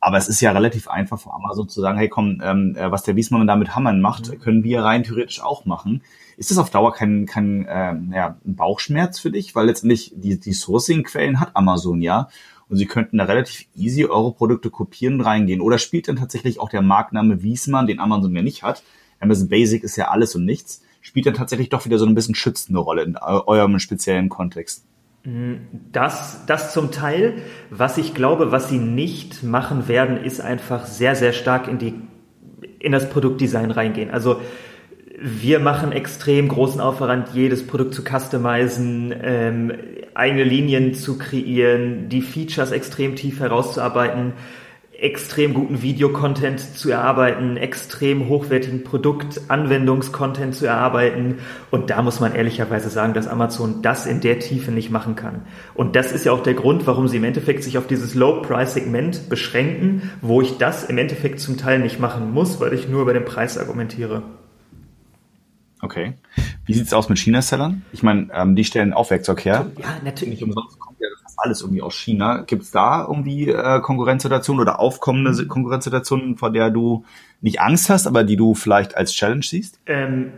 [0.00, 3.02] Aber es ist ja relativ einfach für Amazon zu sagen, hey komm, ähm, äh, was
[3.02, 4.38] der Wiesmann da mit Hammern macht, mhm.
[4.38, 6.02] können wir rein theoretisch auch machen.
[6.36, 9.56] Ist das auf Dauer kein, kein äh, ja, Bauchschmerz für dich?
[9.56, 12.28] Weil letztendlich die, die Sourcing-Quellen hat Amazon ja.
[12.68, 15.60] Und sie könnten da relativ easy eure Produkte kopieren und reingehen.
[15.60, 18.84] Oder spielt dann tatsächlich auch der Markenname Wiesmann, den Amazon ja nicht hat?
[19.20, 20.82] Amazon Basic ist ja alles und nichts.
[21.00, 24.84] Spielt dann tatsächlich doch wieder so ein bisschen schützende Rolle in eurem speziellen Kontext?
[25.92, 27.34] Das, das zum Teil.
[27.70, 31.94] Was ich glaube, was sie nicht machen werden, ist einfach sehr, sehr stark in die,
[32.78, 34.10] in das Produktdesign reingehen.
[34.10, 34.40] Also,
[35.20, 39.72] wir machen extrem großen Aufwand, jedes Produkt zu customizen, ähm,
[40.14, 44.34] eigene Linien zu kreieren, die Features extrem tief herauszuarbeiten,
[44.98, 51.38] extrem guten Videocontent zu erarbeiten, extrem hochwertigen Produkt-Anwendungscontent zu erarbeiten.
[51.70, 55.42] Und da muss man ehrlicherweise sagen, dass Amazon das in der Tiefe nicht machen kann.
[55.74, 59.28] Und das ist ja auch der Grund, warum sie im Endeffekt sich auf dieses Low-Price-Segment
[59.28, 63.14] beschränken, wo ich das im Endeffekt zum Teil nicht machen muss, weil ich nur über
[63.14, 64.24] den Preis argumentiere.
[65.80, 66.14] Okay.
[66.66, 67.82] Wie sieht's aus mit China-Sellern?
[67.92, 69.70] Ich meine, ähm, die stellen auch Werkzeug her.
[69.78, 70.40] Ja, natürlich.
[70.40, 71.07] Nicht umsonst kommt ja
[71.38, 72.42] alles irgendwie aus China.
[72.46, 77.04] Gibt's da irgendwie äh, Konkurrenzsituationen oder aufkommende Konkurrenzsituationen, vor der du
[77.40, 79.80] nicht Angst hast, aber die du vielleicht als Challenge siehst?
[79.86, 80.32] Ähm,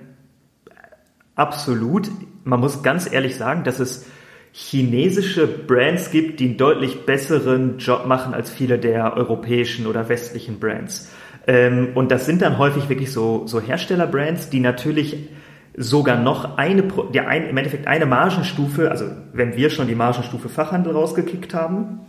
[1.35, 2.11] absolut.
[2.45, 4.07] Man muss ganz ehrlich sagen, dass es
[4.53, 10.59] chinesische Brands gibt, die einen deutlich besseren Job machen als viele der europäischen oder westlichen
[10.59, 11.11] Brands.
[11.47, 15.29] Ähm, und das sind dann häufig wirklich so, so Herstellerbrands, die natürlich
[15.77, 16.83] sogar noch eine,
[17.15, 22.01] der ein, im Endeffekt eine Margenstufe, also wenn wir schon die Margenstufe Fachhandel rausgekickt haben,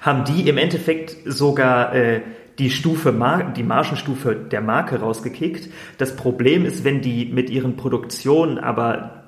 [0.00, 2.20] haben die im Endeffekt sogar äh,
[2.58, 5.70] die Stufe, Mar die Margenstufe der Marke rausgekickt.
[5.98, 9.24] Das Problem ist, wenn die mit ihren Produktionen aber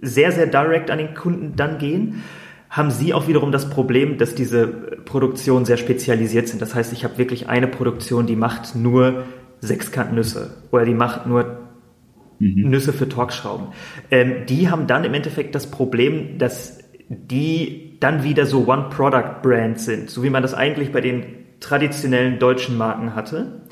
[0.00, 2.24] sehr, sehr direkt an den Kunden dann gehen,
[2.68, 6.60] haben sie auch wiederum das Problem, dass diese Produktionen sehr spezialisiert sind.
[6.60, 9.24] Das heißt, ich habe wirklich eine Produktion, die macht nur
[9.60, 11.63] Sechskantnüsse oder die macht nur
[12.44, 12.70] mhm.
[12.70, 13.68] Nüsse für Torxschrauben.
[14.10, 16.78] Ähm, die haben dann im Endeffekt das Problem, dass
[17.08, 21.24] die dann wieder so One-Product-Brands sind, so wie man das eigentlich bei den
[21.60, 23.62] traditionellen deutschen Marken hatte.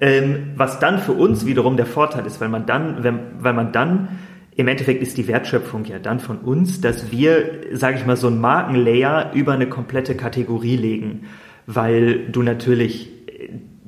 [0.00, 3.72] Ähm, was dann für uns wiederum der Vorteil ist, weil man dann, wenn, weil man
[3.72, 4.08] dann
[4.54, 8.26] im Endeffekt ist die Wertschöpfung ja dann von uns, dass wir, sage ich mal, so
[8.26, 11.26] ein Markenlayer über eine komplette Kategorie legen,
[11.66, 13.10] weil du natürlich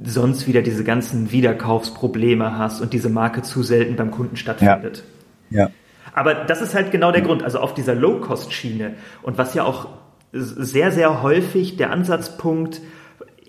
[0.05, 5.05] sonst wieder diese ganzen Wiederkaufsprobleme hast und diese Marke zu selten beim Kunden stattfindet.
[5.51, 5.64] Ja.
[5.64, 5.70] ja.
[6.12, 9.88] Aber das ist halt genau der Grund, also auf dieser Low-Cost-Schiene und was ja auch
[10.32, 12.80] sehr, sehr häufig der Ansatzpunkt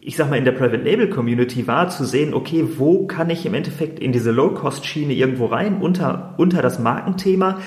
[0.01, 3.45] ich sag mal, in der Private Label Community war, zu sehen, okay, wo kann ich
[3.45, 7.61] im Endeffekt in diese Low-Cost-Schiene irgendwo rein, unter, unter das Markenthema.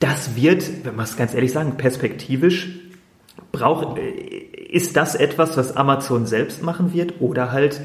[0.00, 2.78] Das wird, wenn man es ganz ehrlich sagen, perspektivisch
[3.52, 7.80] braucht, äh, ist das etwas, was Amazon selbst machen wird oder halt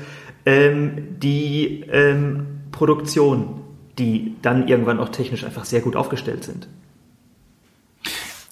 [0.45, 3.61] ähm, die ähm, Produktion,
[3.97, 6.67] die dann irgendwann auch technisch einfach sehr gut aufgestellt sind.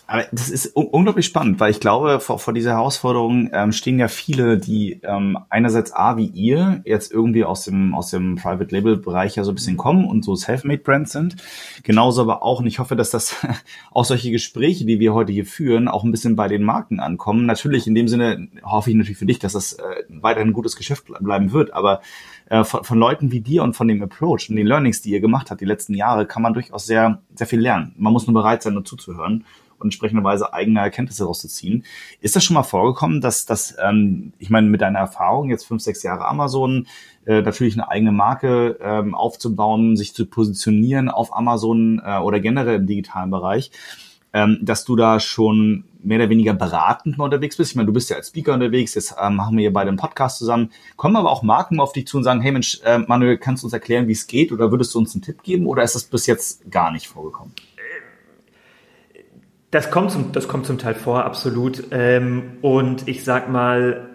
[0.05, 4.09] Aber das ist unglaublich spannend, weil ich glaube, vor, vor dieser Herausforderung ähm, stehen ja
[4.09, 8.97] viele, die ähm, einerseits A wie ihr jetzt irgendwie aus dem aus dem Private Label
[8.97, 11.37] Bereich ja so ein bisschen kommen und so Selfmade Brands sind.
[11.83, 13.35] Genauso aber auch, und ich hoffe, dass das
[13.91, 17.45] auch solche Gespräche, die wir heute hier führen, auch ein bisschen bei den Marken ankommen.
[17.45, 20.75] Natürlich in dem Sinne hoffe ich natürlich für dich, dass das äh, weiterhin ein gutes
[20.75, 22.01] Geschäft bleiben wird, aber
[22.49, 25.21] äh, von, von Leuten wie dir und von dem Approach und den Learnings, die ihr
[25.21, 27.93] gemacht habt die letzten Jahre, kann man durchaus sehr sehr viel lernen.
[27.97, 29.45] Man muss nur bereit sein, nur zuzuhören
[29.83, 31.83] und entsprechenderweise eigene Erkenntnisse rauszuziehen.
[32.21, 35.81] Ist das schon mal vorgekommen, dass das, ähm, ich meine, mit deiner Erfahrung, jetzt fünf,
[35.81, 36.87] sechs Jahre Amazon,
[37.25, 42.75] äh, natürlich eine eigene Marke ähm, aufzubauen, sich zu positionieren auf Amazon äh, oder generell
[42.75, 43.71] im digitalen Bereich,
[44.33, 47.71] ähm, dass du da schon mehr oder weniger beratend unterwegs bist.
[47.71, 49.97] Ich meine, du bist ja als Speaker unterwegs, jetzt ähm, machen wir hier beide einen
[49.97, 50.71] Podcast zusammen.
[50.97, 53.67] Kommen aber auch Marken auf dich zu und sagen, hey Mensch, äh, Manuel, kannst du
[53.67, 56.03] uns erklären, wie es geht oder würdest du uns einen Tipp geben oder ist das
[56.03, 57.53] bis jetzt gar nicht vorgekommen?
[59.73, 61.85] Das kommt zum, das kommt zum Teil vor, absolut.
[61.89, 64.07] Ähm, und ich sag mal,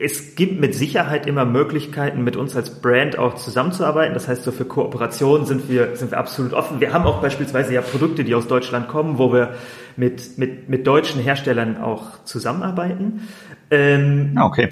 [0.00, 4.12] es gibt mit Sicherheit immer Möglichkeiten, mit uns als Brand auch zusammenzuarbeiten.
[4.12, 6.80] Das heißt, so für Kooperation sind wir, sind wir absolut offen.
[6.80, 9.54] Wir haben auch beispielsweise ja Produkte, die aus Deutschland kommen, wo wir
[9.96, 13.28] mit, mit, mit deutschen Herstellern auch zusammenarbeiten.
[13.70, 14.70] Ähm, ah, okay.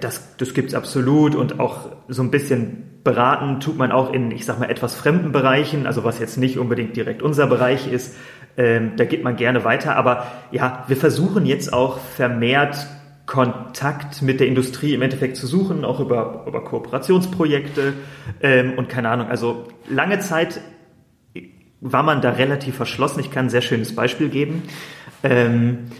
[0.00, 4.44] Das, das gibt's absolut und auch so ein bisschen beraten tut man auch in, ich
[4.44, 8.16] sag mal, etwas fremden Bereichen, also was jetzt nicht unbedingt direkt unser Bereich ist.
[8.58, 9.96] Ähm, da geht man gerne weiter.
[9.96, 12.86] Aber ja, wir versuchen jetzt auch vermehrt
[13.24, 17.92] Kontakt mit der Industrie im Endeffekt zu suchen, auch über, über Kooperationsprojekte
[18.42, 19.28] ähm, und keine Ahnung.
[19.28, 20.60] Also lange Zeit
[21.80, 23.20] war man da relativ verschlossen.
[23.20, 24.64] Ich kann ein sehr schönes Beispiel geben.
[25.22, 25.90] Ähm,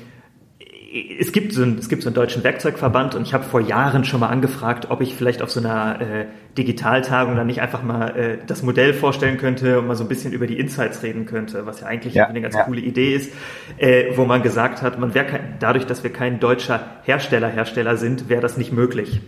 [1.19, 4.05] es gibt so einen, es gibt so einen deutschen Werkzeugverband und ich habe vor Jahren
[4.05, 6.27] schon mal angefragt, ob ich vielleicht auf so einer äh,
[6.57, 10.33] Digitaltagung dann nicht einfach mal äh, das Modell vorstellen könnte und mal so ein bisschen
[10.33, 12.65] über die Insights reden könnte, was ja eigentlich ja, eine ganz ja.
[12.65, 13.33] coole Idee ist,
[13.77, 18.29] äh, wo man gesagt hat, man wäre dadurch, dass wir kein deutscher Hersteller Hersteller sind,
[18.29, 19.21] wäre das nicht möglich.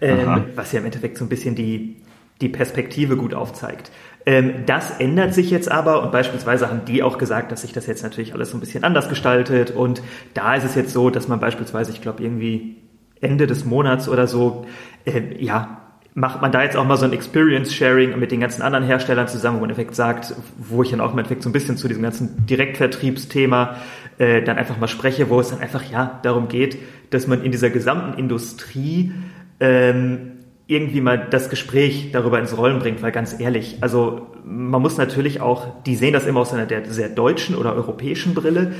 [0.00, 1.96] Ähm, was ja im Endeffekt so ein bisschen die
[2.40, 3.90] die Perspektive gut aufzeigt.
[4.26, 7.86] Ähm, das ändert sich jetzt aber und beispielsweise haben die auch gesagt, dass sich das
[7.86, 10.02] jetzt natürlich alles so ein bisschen anders gestaltet und
[10.34, 12.76] da ist es jetzt so, dass man beispielsweise, ich glaube irgendwie
[13.20, 14.66] Ende des Monats oder so,
[15.04, 15.82] äh, ja,
[16.14, 19.28] macht man da jetzt auch mal so ein Experience Sharing mit den ganzen anderen Herstellern
[19.28, 21.76] zusammen, wo man im Endeffekt sagt, wo ich dann auch im Endeffekt so ein bisschen
[21.76, 23.76] zu diesem ganzen Direktvertriebsthema
[24.16, 26.78] äh, dann einfach mal spreche, wo es dann einfach ja darum geht,
[27.10, 29.12] dass man in dieser gesamten Industrie
[29.60, 30.32] ähm,
[30.68, 35.40] irgendwie mal das Gespräch darüber ins Rollen bringt, weil ganz ehrlich, also man muss natürlich
[35.40, 38.72] auch, die sehen das immer aus einer der sehr deutschen oder europäischen Brille.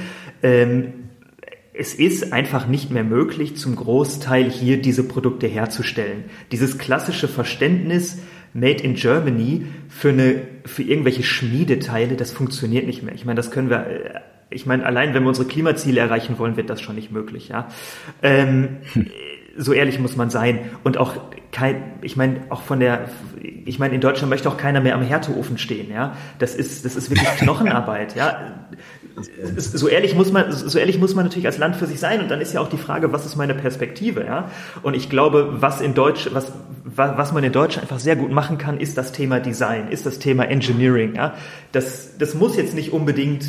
[0.43, 0.93] Ähm,
[1.73, 6.25] es ist einfach nicht mehr möglich, zum Großteil hier diese Produkte herzustellen.
[6.51, 8.19] Dieses klassische Verständnis,
[8.53, 13.15] Made in Germany für eine, für irgendwelche Schmiedeteile, das funktioniert nicht mehr.
[13.15, 14.21] Ich meine, das können wir, äh,
[14.51, 17.69] ich meine, allein wenn wir unsere Klimaziele erreichen wollen, wird das schon nicht möglich, ja.
[18.23, 19.07] Ähm, hm
[19.57, 20.71] so ehrlich muss man sein.
[20.85, 21.15] Und auch
[21.53, 23.09] kein, ich meine, auch von der,
[23.41, 26.17] ich meine, in Deutschland möchte auch keiner mehr am Härteofen stehen, ja.
[26.39, 28.67] Das ist, das ist wirklich Knochenarbeit, ja.
[29.57, 32.21] So ehrlich muss man, so ehrlich muss man natürlich als Land für sich sein.
[32.21, 34.51] Und dann ist ja auch die Frage, was ist meine Perspektive, ja.
[34.83, 36.53] Und ich glaube, was in Deutsch, was,
[36.85, 40.19] was man in Deutschland einfach sehr gut machen kann, ist das Thema Design, ist das
[40.19, 41.35] Thema Engineering, ja.
[41.73, 43.47] Das, das muss jetzt nicht unbedingt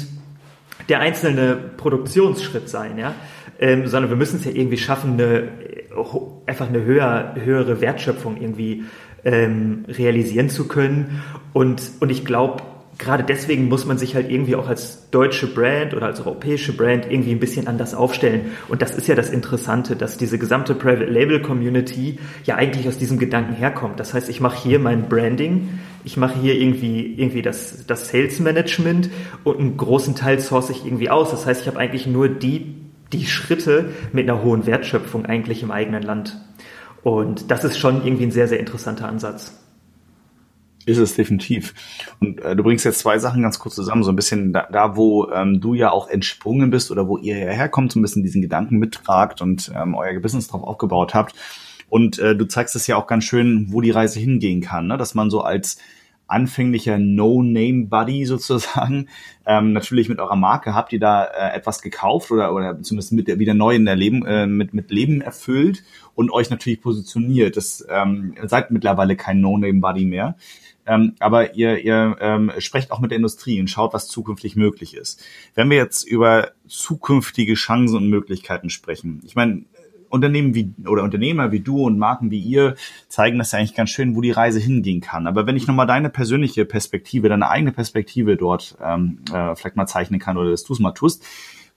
[0.89, 3.13] der einzelne Produktionsschritt sein, ja,
[3.59, 5.49] ähm, sondern wir müssen es ja irgendwie schaffen, eine
[6.45, 8.85] einfach eine höher, höhere Wertschöpfung irgendwie
[9.23, 11.21] ähm, realisieren zu können.
[11.53, 12.63] Und, und ich glaube,
[12.97, 17.05] gerade deswegen muss man sich halt irgendwie auch als deutsche Brand oder als europäische Brand
[17.09, 18.51] irgendwie ein bisschen anders aufstellen.
[18.67, 22.97] Und das ist ja das Interessante, dass diese gesamte Private Label Community ja eigentlich aus
[22.97, 23.99] diesem Gedanken herkommt.
[23.99, 28.39] Das heißt, ich mache hier mein Branding, ich mache hier irgendwie, irgendwie das, das Sales
[28.39, 29.09] Management
[29.43, 31.31] und einen großen Teil source ich irgendwie aus.
[31.31, 35.71] Das heißt, ich habe eigentlich nur die die Schritte mit einer hohen Wertschöpfung eigentlich im
[35.71, 36.39] eigenen Land.
[37.03, 39.63] Und das ist schon irgendwie ein sehr, sehr interessanter Ansatz.
[40.85, 41.73] Ist es definitiv.
[42.21, 44.95] Und äh, du bringst jetzt zwei Sachen ganz kurz zusammen, so ein bisschen da, da
[44.95, 48.41] wo ähm, du ja auch entsprungen bist oder wo ihr herkommt, so ein bisschen diesen
[48.41, 51.35] Gedanken mittragt und ähm, euer Business drauf aufgebaut habt.
[51.89, 54.97] Und äh, du zeigst es ja auch ganz schön, wo die Reise hingehen kann, ne?
[54.97, 55.77] dass man so als
[56.27, 59.09] anfänglicher No-Name-Buddy sozusagen.
[59.49, 63.29] Ähm, natürlich mit eurer Marke habt ihr da äh, etwas gekauft oder, oder zumindest mit
[63.29, 67.55] der, wieder neu in der Leben, äh, mit, mit Leben erfüllt und euch natürlich positioniert.
[67.55, 70.35] Das ähm, seid mittlerweile kein No-Name-Buddy mehr.
[70.87, 74.95] Ähm, aber ihr, ihr ähm, sprecht auch mit der Industrie und schaut, was zukünftig möglich
[74.95, 75.23] ist.
[75.53, 79.63] Wenn wir jetzt über zukünftige Chancen und Möglichkeiten sprechen, ich meine,
[80.09, 82.75] Unternehmen wie oder Unternehmer wie du und Marken wie ihr
[83.07, 85.27] zeigen das ja eigentlich ganz schön, wo die Reise hingehen kann.
[85.27, 89.87] Aber wenn ich nochmal deine persönliche Perspektive, deine eigene Perspektive dort ähm, äh, vielleicht mal
[89.87, 91.23] zeichnen kann oder dass du es mal tust,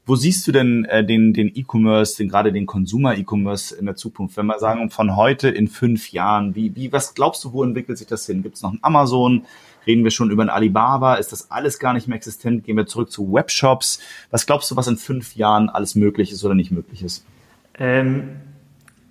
[0.07, 3.97] wo siehst du denn äh, den den E-Commerce, den gerade den Consumer E-Commerce in der
[3.97, 4.37] Zukunft?
[4.37, 7.99] Wenn wir sagen von heute in fünf Jahren, wie wie was glaubst du, wo entwickelt
[7.99, 8.43] sich das hin?
[8.43, 9.45] Gibt es noch ein Amazon?
[9.87, 11.15] Reden wir schon über ein Alibaba?
[11.15, 12.65] Ist das alles gar nicht mehr existent?
[12.65, 14.01] Gehen wir zurück zu Webshops?
[14.31, 17.25] Was glaubst du, was in fünf Jahren alles möglich ist oder nicht möglich ist?
[17.79, 18.37] Ähm,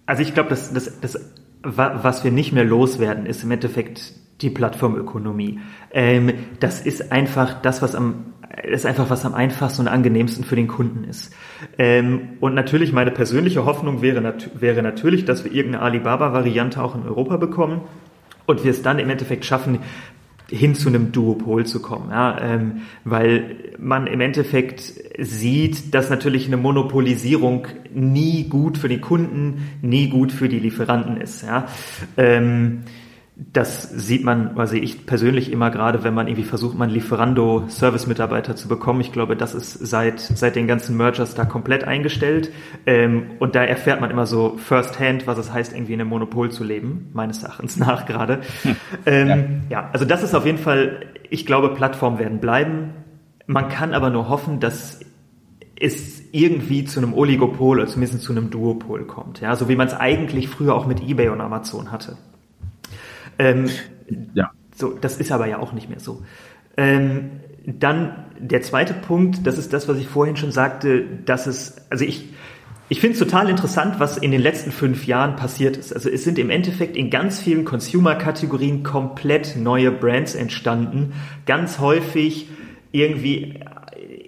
[0.06, 1.20] also ich glaube, das, das, das,
[1.62, 5.60] was wir nicht mehr loswerden, ist im Endeffekt die Plattformökonomie.
[5.92, 8.34] Ähm, das ist einfach das, was am
[8.64, 11.34] ist einfach was am einfachsten und angenehmsten für den Kunden ist.
[11.78, 16.96] Ähm, und natürlich meine persönliche Hoffnung wäre, nat wäre natürlich, dass wir irgendeine Alibaba-Variante auch
[16.96, 17.82] in Europa bekommen
[18.48, 19.80] und wir es dann im Endeffekt schaffen,
[20.50, 26.48] hin zu einem Duopol zu kommen, ja, ähm, weil man im Endeffekt sieht, dass natürlich
[26.48, 31.44] eine Monopolisierung nie gut für die Kunden, nie gut für die Lieferanten ist.
[31.44, 31.68] Ja.
[32.18, 32.84] Ähm,
[33.54, 38.68] das sieht man, also ich persönlich immer gerade, wenn man irgendwie versucht, man Lieferando-Service-Mitarbeiter zu
[38.68, 39.00] bekommen.
[39.00, 42.52] Ich glaube, das ist seit, seit den ganzen Mergers da komplett eingestellt.
[42.86, 46.52] Ähm, und da erfährt man immer so first-hand, was es heißt, irgendwie in einem Monopol
[46.52, 48.42] zu leben, meines Erachtens nach gerade.
[48.64, 48.76] Hm.
[49.06, 49.82] Ähm, ja.
[49.82, 52.94] ja, also das ist auf jeden Fall, ich glaube, Plattformen werden bleiben.
[53.48, 55.00] Man kann aber nur hoffen, dass
[55.80, 59.40] es irgendwie zu einem Oligopol oder zumindest zu einem Duopol kommt.
[59.40, 62.18] Ja, so wie man es eigentlich früher auch mit eBay und Amazon hatte.
[63.40, 63.70] Ähm,
[64.34, 64.52] ja.
[64.76, 66.24] So, das ist aber ja auch nicht mehr so.
[66.78, 67.32] Ähm,
[67.66, 72.06] dann der zweite Punkt, das ist das, was ich vorhin schon sagte, dass es, also
[72.06, 72.30] ich,
[72.88, 75.94] ich finde es total interessant, was in den letzten fünf Jahren passiert ist.
[75.94, 81.14] Also es sind im Endeffekt in ganz vielen Consumer-Kategorien komplett neue Brands entstanden.
[81.46, 82.48] Ganz häufig
[82.92, 83.60] irgendwie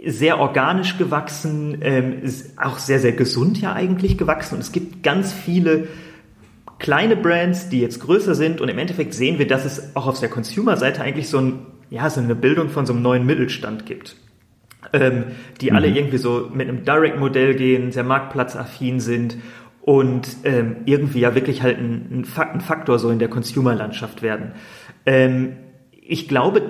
[0.05, 2.22] sehr organisch gewachsen, ähm,
[2.57, 4.55] auch sehr, sehr gesund ja eigentlich gewachsen.
[4.55, 5.88] Und es gibt ganz viele
[6.82, 10.20] kleine Brands, die jetzt größer sind und im Endeffekt sehen wir, dass es auch auf
[10.20, 11.60] der Consumer-Seite eigentlich so, ein,
[11.92, 14.16] ja, so eine Bildung von so einem neuen Mittelstand gibt.
[14.92, 15.26] Ähm,
[15.62, 15.76] die mhm.
[15.76, 19.38] alle irgendwie so mit einem Direct-Modell gehen, sehr marktplatzaffin sind
[19.82, 24.54] und ähm, irgendwie ja wirklich halt ein, ein Faktor so in der Consumer-Landschaft werden.
[25.06, 25.58] Ähm,
[26.02, 26.64] ich glaube,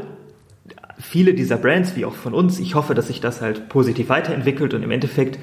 [1.00, 4.74] viele dieser Brands, wie auch von uns, ich hoffe, dass sich das halt positiv weiterentwickelt
[4.74, 5.40] und im Endeffekt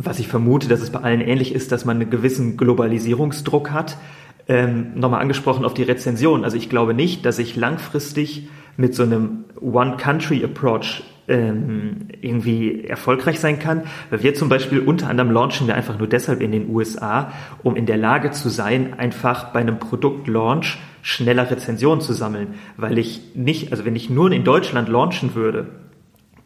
[0.00, 3.98] was ich vermute, dass es bei allen ähnlich ist, dass man einen gewissen Globalisierungsdruck hat.
[4.46, 6.44] Ähm, nochmal angesprochen auf die Rezension.
[6.44, 13.58] Also ich glaube nicht, dass ich langfristig mit so einem One-Country-Approach ähm, irgendwie erfolgreich sein
[13.58, 13.82] kann.
[14.08, 17.32] Weil wir zum Beispiel unter anderem launchen wir einfach nur deshalb in den USA,
[17.64, 22.54] um in der Lage zu sein, einfach bei einem Produktlaunch schneller Rezensionen zu sammeln.
[22.76, 25.66] Weil ich nicht, also wenn ich nur in Deutschland launchen würde,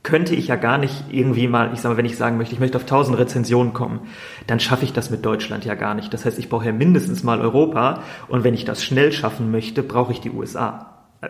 [0.02, 2.60] könnte ich ja gar nicht irgendwie mal, ich sag mal, wenn ich sagen möchte, ich
[2.60, 4.00] möchte auf 1000 Rezensionen kommen,
[4.46, 6.12] dann schaffe ich das mit Deutschland ja gar nicht.
[6.12, 9.82] Das heißt, ich brauche ja mindestens mal Europa und wenn ich das schnell schaffen möchte,
[9.82, 11.04] brauche ich die USA.
[11.20, 11.28] Äh,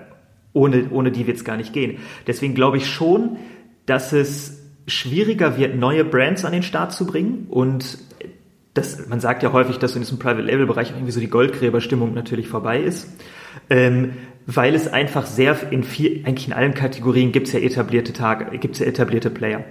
[0.54, 1.98] ohne, ohne die wird es gar nicht gehen.
[2.26, 3.36] Deswegen glaube ich schon,
[3.84, 7.98] dass es schwieriger wird, neue Brands an den Start zu bringen und
[8.74, 12.14] das, man sagt ja häufig, dass in diesem Private Label Bereich irgendwie so die Goldgräberstimmung
[12.14, 13.06] natürlich vorbei ist.
[13.68, 14.14] Ähm,
[14.46, 18.58] weil es einfach sehr in viel, eigentlich in allen Kategorien gibt es ja etablierte Tage,
[18.58, 19.64] gibt es ja etablierte Player.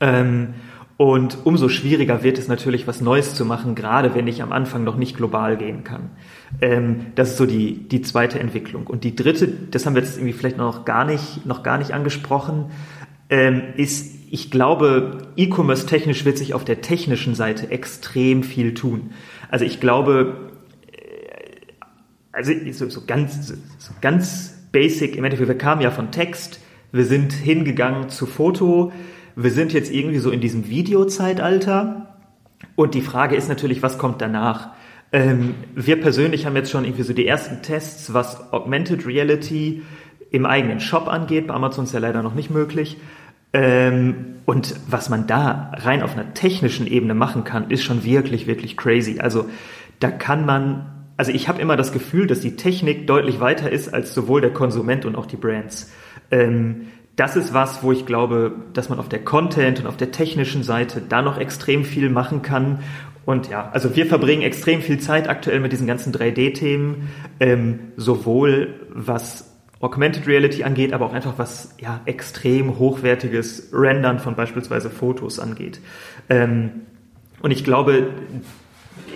[0.00, 0.54] Ähm,
[0.98, 4.82] und umso schwieriger wird es natürlich, was Neues zu machen, gerade wenn ich am Anfang
[4.82, 6.10] noch nicht global gehen kann.
[6.62, 8.86] Ähm, das ist so die, die zweite Entwicklung.
[8.86, 11.92] Und die dritte, das haben wir jetzt irgendwie vielleicht noch gar nicht, noch gar nicht
[11.92, 12.66] angesprochen,
[13.28, 19.10] ähm, ist, ich glaube, E-Commerce technisch wird sich auf der technischen Seite extrem viel tun.
[19.50, 20.50] Also ich glaube,
[22.36, 26.60] also so, so ganz, so ganz basic, im Endeffekt, wir kamen ja von Text,
[26.92, 28.92] wir sind hingegangen zu Foto,
[29.34, 32.14] wir sind jetzt irgendwie so in diesem Videozeitalter
[32.74, 34.70] und die Frage ist natürlich, was kommt danach?
[35.12, 39.82] Ähm, wir persönlich haben jetzt schon irgendwie so die ersten Tests, was Augmented Reality
[40.30, 41.46] im eigenen Shop angeht.
[41.46, 42.98] Bei Amazon ist ja leider noch nicht möglich.
[43.54, 48.46] Ähm, und was man da rein auf einer technischen Ebene machen kann, ist schon wirklich,
[48.46, 49.20] wirklich crazy.
[49.20, 49.46] Also
[50.00, 53.92] da kann man also ich habe immer das Gefühl, dass die Technik deutlich weiter ist
[53.92, 55.90] als sowohl der Konsument und auch die Brands.
[56.30, 60.10] Ähm, das ist was, wo ich glaube, dass man auf der Content und auf der
[60.10, 62.80] technischen Seite da noch extrem viel machen kann
[63.26, 67.08] Und ja, also wir verbringen extrem viel Zeit aktuell mit diesen ganzen 3D-Themen,
[67.40, 74.36] ähm, sowohl was Augmented Reality angeht, aber auch einfach was ja extrem hochwertiges Rendern von
[74.36, 75.80] beispielsweise Fotos angeht.
[76.30, 76.82] Ähm,
[77.42, 78.10] und ich glaube,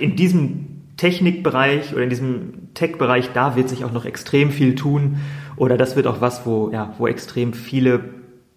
[0.00, 0.69] in diesem
[1.00, 5.16] Technikbereich oder in diesem Tech-Bereich, da wird sich auch noch extrem viel tun.
[5.56, 8.04] Oder das wird auch was, wo, ja, wo extrem viele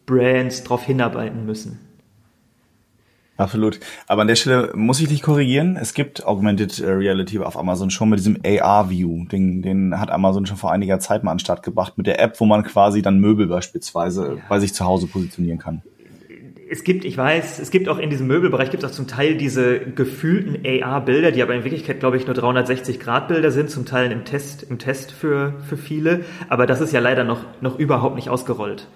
[0.05, 1.79] Brands drauf hinarbeiten müssen.
[3.37, 3.79] Absolut.
[4.07, 5.77] Aber an der Stelle muss ich dich korrigieren.
[5.77, 9.25] Es gibt Augmented Reality auf Amazon schon mit diesem AR-View.
[9.31, 12.19] Den, den hat Amazon schon vor einiger Zeit mal an den Start gebracht mit der
[12.19, 14.43] App, wo man quasi dann Möbel beispielsweise ja.
[14.49, 15.81] bei sich zu Hause positionieren kann.
[16.69, 19.35] Es gibt, ich weiß, es gibt auch in diesem Möbelbereich gibt es auch zum Teil
[19.35, 24.25] diese gefühlten AR-Bilder, die aber in Wirklichkeit, glaube ich, nur 360-Grad-Bilder sind, zum Teil im
[24.25, 26.21] Test, im Test für, für viele.
[26.49, 28.87] Aber das ist ja leider noch, noch überhaupt nicht ausgerollt.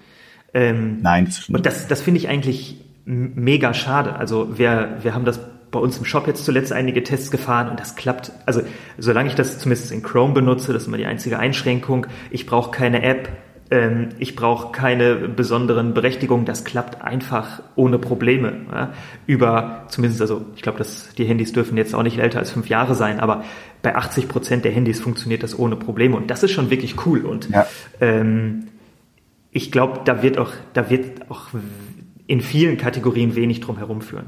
[0.54, 1.48] Ähm, Nein, das.
[1.48, 4.14] Und das, das finde ich eigentlich mega schade.
[4.16, 5.40] Also wir, wir haben das
[5.70, 8.32] bei uns im Shop jetzt zuletzt einige Tests gefahren und das klappt.
[8.46, 8.62] Also
[8.96, 12.06] solange ich das zumindest in Chrome benutze, das ist immer die einzige Einschränkung.
[12.30, 13.28] Ich brauche keine App,
[13.70, 16.46] ähm, ich brauche keine besonderen Berechtigungen.
[16.46, 18.60] Das klappt einfach ohne Probleme.
[18.72, 18.92] Ja?
[19.26, 22.68] Über zumindest, also ich glaube, dass die Handys dürfen jetzt auch nicht älter als fünf
[22.68, 23.44] Jahre sein, aber
[23.82, 27.24] bei 80 Prozent der Handys funktioniert das ohne Probleme und das ist schon wirklich cool.
[27.24, 27.66] Und ja.
[28.00, 28.68] ähm,
[29.50, 31.48] ich glaube, da wird auch, da wird auch
[32.26, 34.26] in vielen Kategorien wenig drum herumführen.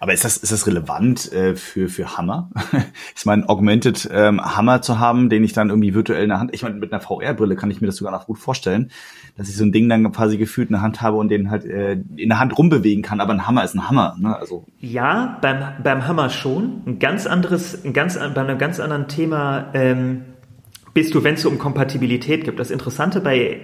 [0.00, 2.50] Aber ist das, ist das relevant äh, für, für Hammer?
[3.16, 6.54] ich meine, Augmented ähm, Hammer zu haben, den ich dann irgendwie virtuell in der Hand,
[6.54, 8.90] ich meine, mit einer VR-Brille kann ich mir das sogar noch gut vorstellen,
[9.36, 11.64] dass ich so ein Ding dann quasi gefühlt in der Hand habe und den halt
[11.64, 14.36] äh, in der Hand rumbewegen kann, aber ein Hammer ist ein Hammer, ne?
[14.36, 14.64] Also.
[14.80, 16.82] Ja, beim, beim Hammer schon.
[16.86, 20.22] Ein ganz anderes, ein ganz, bei einem ganz anderen Thema ähm,
[20.92, 22.60] bist du, wenn es um Kompatibilität gibt.
[22.60, 23.60] Das Interessante bei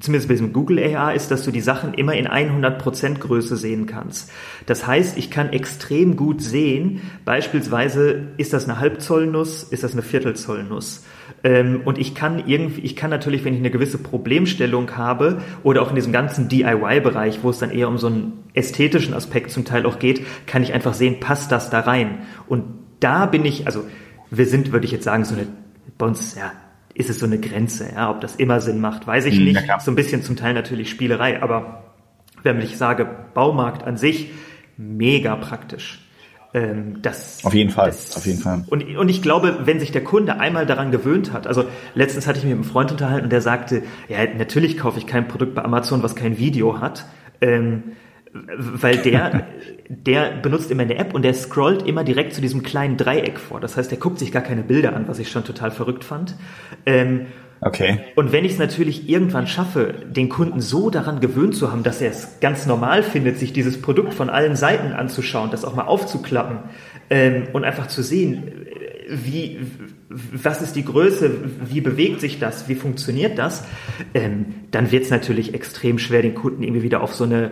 [0.00, 3.86] zumindest bei diesem Google AR ist, dass du die Sachen immer in 100% Größe sehen
[3.86, 4.30] kannst.
[4.66, 10.02] Das heißt, ich kann extrem gut sehen, beispielsweise ist das eine Halbzollnuss, ist das eine
[10.02, 11.04] Viertelzollnuss.
[11.44, 15.82] Ähm, und ich kann irgendwie, ich kann natürlich, wenn ich eine gewisse Problemstellung habe oder
[15.82, 19.64] auch in diesem ganzen DIY-Bereich, wo es dann eher um so einen ästhetischen Aspekt zum
[19.64, 22.22] Teil auch geht, kann ich einfach sehen, passt das da rein?
[22.48, 22.64] Und
[23.00, 23.84] da bin ich, also
[24.30, 25.46] wir sind, würde ich jetzt sagen, so eine,
[25.98, 26.52] bei uns, ja,
[26.94, 27.90] ist es so eine Grenze.
[27.94, 28.10] Ja?
[28.10, 29.66] Ob das immer Sinn macht, weiß ich hm, nicht.
[29.66, 31.84] Ja, so ein bisschen zum Teil natürlich Spielerei, aber
[32.42, 34.30] wenn ich sage, Baumarkt an sich,
[34.76, 36.00] mega praktisch.
[36.54, 38.64] Ähm, das, auf jeden Fall, das, auf jeden Fall.
[38.68, 41.64] Und, und ich glaube, wenn sich der Kunde einmal daran gewöhnt hat, also
[41.94, 45.06] letztens hatte ich mich mit einem Freund unterhalten und der sagte, ja, natürlich kaufe ich
[45.06, 47.06] kein Produkt bei Amazon, was kein Video hat.
[47.40, 47.92] Ähm,
[48.34, 49.46] weil der,
[49.88, 53.60] der benutzt immer eine App und der scrollt immer direkt zu diesem kleinen Dreieck vor.
[53.60, 56.34] Das heißt, der guckt sich gar keine Bilder an, was ich schon total verrückt fand.
[56.86, 57.26] Ähm,
[57.60, 58.00] okay.
[58.16, 62.00] Und wenn ich es natürlich irgendwann schaffe, den Kunden so daran gewöhnt zu haben, dass
[62.00, 65.84] er es ganz normal findet, sich dieses Produkt von allen Seiten anzuschauen, das auch mal
[65.84, 66.58] aufzuklappen
[67.10, 68.50] ähm, und einfach zu sehen,
[69.10, 69.60] wie,
[70.08, 71.30] was ist die Größe,
[71.68, 73.64] wie bewegt sich das, wie funktioniert das,
[74.14, 77.50] ähm, dann wird es natürlich extrem schwer, den Kunden irgendwie wieder auf so eine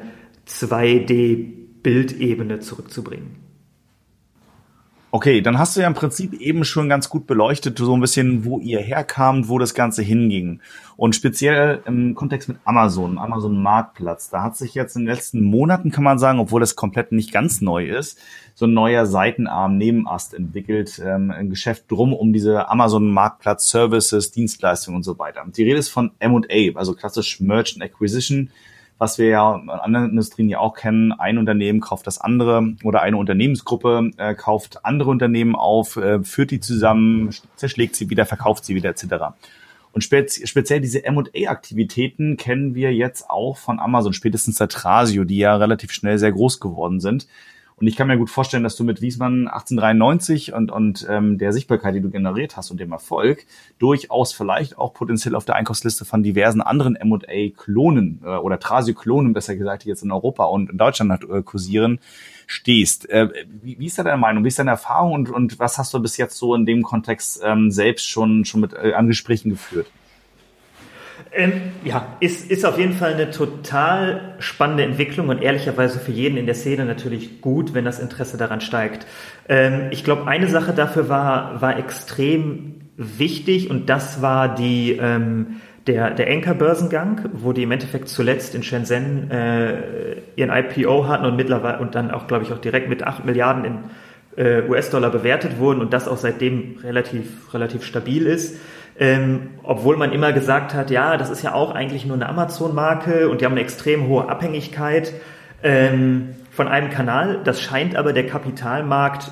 [0.51, 3.41] 2D-Bildebene zurückzubringen.
[5.13, 8.45] Okay, dann hast du ja im Prinzip eben schon ganz gut beleuchtet, so ein bisschen,
[8.45, 10.61] wo ihr herkamt, wo das Ganze hinging.
[10.97, 15.43] Und speziell im Kontext mit Amazon, Amazon Marktplatz, da hat sich jetzt in den letzten
[15.43, 18.21] Monaten, kann man sagen, obwohl das komplett nicht ganz neu ist,
[18.55, 24.31] so ein neuer Seitenarm Nebenast entwickelt, ähm, ein Geschäft drum um diese Amazon Marktplatz Services,
[24.31, 25.45] Dienstleistungen und so weiter.
[25.57, 28.51] Die Rede ist von M&A, also klassisch Merchant Acquisition
[29.01, 31.13] was wir ja in anderen Industrien ja auch kennen.
[31.13, 36.51] Ein Unternehmen kauft das andere oder eine Unternehmensgruppe äh, kauft andere Unternehmen auf, äh, führt
[36.51, 39.33] die zusammen, zerschlägt sie wieder, verkauft sie wieder etc.
[39.93, 45.39] Und spez speziell diese M&A-Aktivitäten kennen wir jetzt auch von Amazon, spätestens der Trasio, die
[45.39, 47.27] ja relativ schnell sehr groß geworden sind.
[47.81, 51.55] Und ich kann mir gut vorstellen, dass du mit Wiesmann 1893 und, und ähm, der
[51.55, 53.47] Sichtbarkeit, die du generiert hast und dem Erfolg,
[53.78, 59.57] durchaus vielleicht auch potenziell auf der Einkaufsliste von diversen anderen M&A-Klonen äh, oder Trasio-Klonen, besser
[59.57, 62.01] gesagt, die jetzt in Europa und in Deutschland äh, kursieren,
[62.47, 63.09] stehst.
[63.09, 63.31] Äh,
[63.62, 64.45] wie, wie ist da deine Meinung?
[64.45, 67.41] Wie ist deine Erfahrung und, und was hast du bis jetzt so in dem Kontext
[67.43, 69.87] ähm, selbst schon, schon mit äh, an Gesprächen geführt?
[71.33, 71.53] Ähm,
[71.85, 76.47] ja, ist, ist auf jeden Fall eine total spannende Entwicklung und ehrlicherweise für jeden in
[76.47, 79.07] der Szene natürlich gut, wenn das Interesse daran steigt.
[79.49, 85.61] Ähm, ich glaube, eine Sache dafür war, war extrem wichtig und das war die, ähm,
[85.87, 91.37] der, der Anker-Börsengang, wo die im Endeffekt zuletzt in Shenzhen äh, ihren IPO hatten und
[91.37, 93.78] mittlerweile und dann auch, glaube ich, auch direkt mit 8 Milliarden in
[94.37, 98.59] äh, US-Dollar bewertet wurden und das auch seitdem relativ, relativ stabil ist.
[98.99, 103.28] Ähm, obwohl man immer gesagt hat, ja, das ist ja auch eigentlich nur eine Amazon-Marke
[103.28, 105.14] und die haben eine extrem hohe Abhängigkeit
[105.62, 107.41] ähm, von einem Kanal.
[107.45, 109.30] Das scheint aber der Kapitalmarkt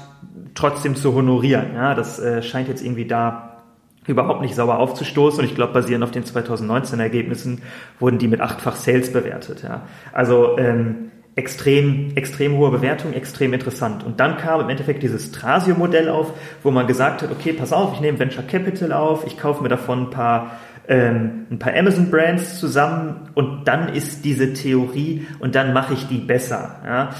[0.55, 1.75] trotzdem zu honorieren.
[1.75, 3.63] Ja, das äh, scheint jetzt irgendwie da
[4.07, 5.41] überhaupt nicht sauer aufzustoßen.
[5.41, 7.63] Und ich glaube, basierend auf den 2019 Ergebnissen
[8.01, 9.63] wurden die mit achtfach Sales bewertet.
[9.63, 9.83] Ja.
[10.13, 14.05] Also ähm, extrem, extrem hohe Bewertung, extrem interessant.
[14.05, 16.33] Und dann kam im Endeffekt dieses Trasio-Modell auf,
[16.65, 19.69] wo man gesagt hat, okay, pass auf, ich nehme Venture Capital auf, ich kaufe mir
[19.69, 20.59] davon ein paar
[20.89, 26.17] ähm, ein paar Amazon-Brands zusammen und dann ist diese Theorie und dann mache ich die
[26.17, 26.81] besser.
[26.85, 27.11] Ja.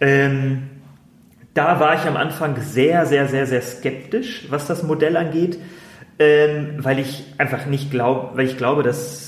[0.00, 0.62] Ähm,
[1.52, 5.58] da war ich am Anfang sehr, sehr, sehr, sehr skeptisch, was das Modell angeht,
[6.18, 9.27] ähm, weil ich einfach nicht glaube, weil ich glaube, dass,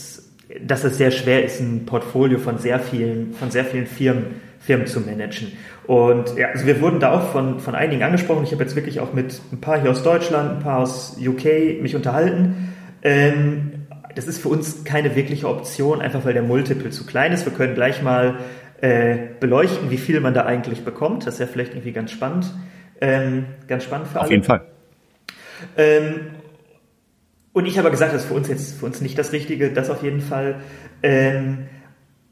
[0.64, 4.86] dass es sehr schwer ist, ein Portfolio von sehr vielen, von sehr vielen Firmen, Firmen
[4.86, 5.52] zu managen.
[5.86, 8.44] Und ja, also wir wurden da auch von, von einigen angesprochen.
[8.44, 11.80] Ich habe jetzt wirklich auch mit ein paar hier aus Deutschland, ein paar aus UK
[11.80, 12.74] mich unterhalten.
[13.02, 13.72] Ähm,
[14.14, 17.44] das ist für uns keine wirkliche Option, einfach weil der Multiple zu klein ist.
[17.44, 18.38] Wir können gleich mal
[18.80, 21.26] äh, beleuchten, wie viel man da eigentlich bekommt.
[21.26, 22.52] Das ist ja vielleicht irgendwie ganz spannend.
[23.00, 24.24] Ähm, ganz spannend für alle.
[24.26, 24.62] Auf jeden Fall.
[25.76, 26.20] Ähm,
[27.52, 29.90] und ich habe gesagt, das ist für uns jetzt für uns nicht das Richtige, das
[29.90, 30.56] auf jeden Fall.
[31.02, 31.66] Ähm,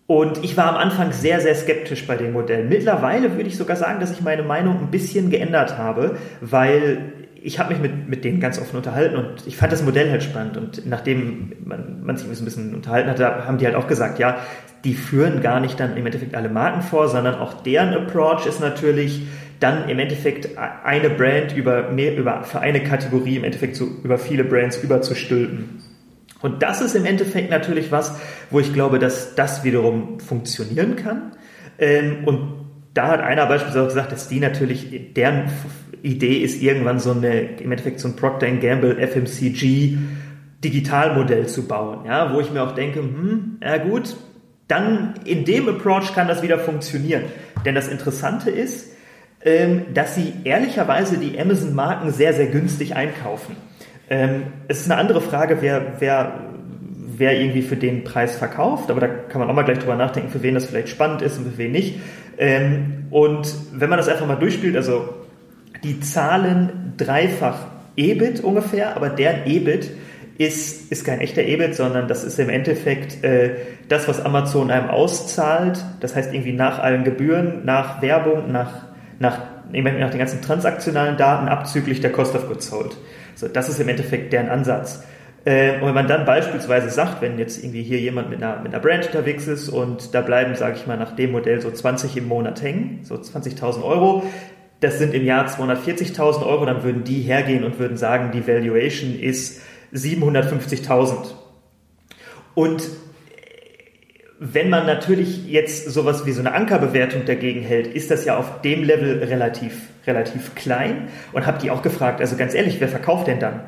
[0.07, 2.65] und ich war am Anfang sehr, sehr skeptisch bei dem Modell.
[2.65, 7.13] Mittlerweile würde ich sogar sagen, dass ich meine Meinung ein bisschen geändert habe, weil
[7.43, 10.23] ich habe mich mit, mit denen ganz offen unterhalten und ich fand das Modell halt
[10.23, 10.57] spannend.
[10.57, 14.39] Und nachdem man, man sich ein bisschen unterhalten hatte, haben die halt auch gesagt, ja,
[14.85, 18.61] die führen gar nicht dann im Endeffekt alle Marken vor, sondern auch deren Approach ist
[18.61, 19.23] natürlich
[19.61, 24.19] dann im Endeffekt eine Brand über mehr, über, für eine Kategorie im Endeffekt so über
[24.19, 25.83] viele Brands überzustülpen.
[26.41, 28.19] Und das ist im Endeffekt natürlich was,
[28.51, 31.33] wo ich glaube, dass das wiederum funktionieren kann.
[31.79, 35.51] Ähm, und da hat einer beispielsweise auch gesagt, dass die natürlich, deren
[36.03, 39.99] Idee ist irgendwann so eine, im Endeffekt so ein Procter Gamble FMCG
[40.65, 44.17] Digitalmodell zu bauen, ja, wo ich mir auch denke, hm, ja gut,
[44.67, 47.25] dann in dem Approach kann das wieder funktionieren.
[47.65, 48.93] Denn das Interessante ist,
[49.95, 53.57] dass sie ehrlicherweise die Amazon-Marken sehr, sehr günstig einkaufen.
[54.11, 56.41] Ähm, es ist eine andere Frage, wer, wer,
[57.17, 60.31] wer irgendwie für den Preis verkauft, aber da kann man auch mal gleich drüber nachdenken,
[60.31, 62.01] für wen das vielleicht spannend ist und für wen nicht.
[62.39, 65.15] Ähm, und wenn man das einfach mal durchspielt, also
[65.85, 67.67] die zahlen dreifach
[67.97, 69.91] EBIT ungefähr, aber deren EBIT
[70.39, 73.57] ist, ist kein echter EBIT, sondern das ist im Endeffekt äh,
[73.89, 75.85] das, was Amazon einem auszahlt.
[76.01, 78.87] Das heißt irgendwie nach allen Gebühren, nach Werbung, nach,
[79.19, 79.39] nach,
[79.71, 82.97] nach den ganzen transaktionalen Daten abzüglich der Cost of Goods Sold.
[83.35, 85.05] So, das ist im Endeffekt deren Ansatz.
[85.45, 88.75] Äh, und wenn man dann beispielsweise sagt, wenn jetzt irgendwie hier jemand mit einer, mit
[88.75, 92.17] einer Brand unterwegs ist und da bleiben, sage ich mal, nach dem Modell so 20
[92.17, 94.25] im Monat hängen, so 20.000 Euro,
[94.81, 99.19] das sind im Jahr 240.000 Euro, dann würden die hergehen und würden sagen, die Valuation
[99.19, 99.61] ist
[99.93, 101.33] 750.000.
[102.55, 102.83] Und
[104.41, 108.61] wenn man natürlich jetzt sowas wie so eine Ankerbewertung dagegen hält, ist das ja auf
[108.63, 111.09] dem Level relativ, relativ klein.
[111.33, 113.63] Und habe die auch gefragt, also ganz ehrlich, wer verkauft denn dann?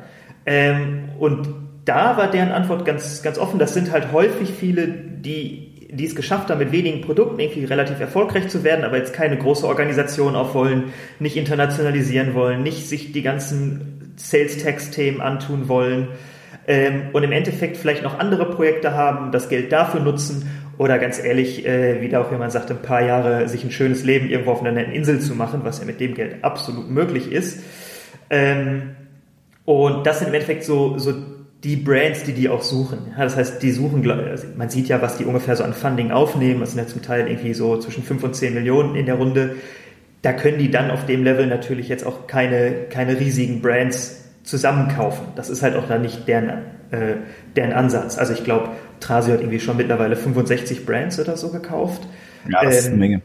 [0.45, 1.49] Ähm, und
[1.83, 3.59] da war deren Antwort ganz, ganz offen.
[3.59, 7.99] Das sind halt häufig viele, die die es geschafft haben, mit wenigen Produkten irgendwie relativ
[7.99, 13.21] erfolgreich zu werden, aber jetzt keine große Organisation aufwollen, nicht internationalisieren wollen, nicht sich die
[13.21, 16.07] ganzen Sales-Tax-Themen antun wollen
[16.67, 21.23] ähm, und im Endeffekt vielleicht noch andere Projekte haben, das Geld dafür nutzen oder ganz
[21.23, 24.51] ehrlich, äh, wie da auch jemand sagt, ein paar Jahre sich ein schönes Leben irgendwo
[24.51, 27.59] auf einer netten Insel zu machen, was ja mit dem Geld absolut möglich ist.
[28.29, 28.95] Ähm,
[29.65, 31.13] und das sind im Endeffekt so, so
[31.63, 33.13] die Brands, die die auch suchen.
[33.15, 36.11] Ja, das heißt, die suchen, also man sieht ja, was die ungefähr so an Funding
[36.11, 36.61] aufnehmen.
[36.61, 39.57] Das sind ja zum Teil irgendwie so zwischen 5 und 10 Millionen in der Runde.
[40.23, 45.27] Da können die dann auf dem Level natürlich jetzt auch keine, keine riesigen Brands zusammenkaufen.
[45.35, 46.49] Das ist halt auch dann nicht deren,
[46.91, 47.15] äh,
[47.55, 48.17] deren Ansatz.
[48.17, 48.69] Also ich glaube,
[48.99, 52.07] Trasio hat irgendwie schon mittlerweile 65 Brands oder so gekauft.
[52.49, 53.21] Ja, das ähm, ist eine ähm, Menge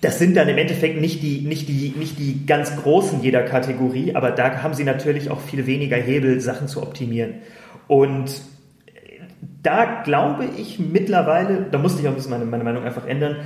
[0.00, 4.14] das sind dann im Endeffekt nicht die, nicht, die, nicht die ganz großen jeder Kategorie,
[4.14, 7.34] aber da haben sie natürlich auch viel weniger Hebel, Sachen zu optimieren.
[7.88, 8.42] Und
[9.62, 13.36] da glaube ich mittlerweile, da musste ich auch ein bisschen meine, meine Meinung einfach ändern,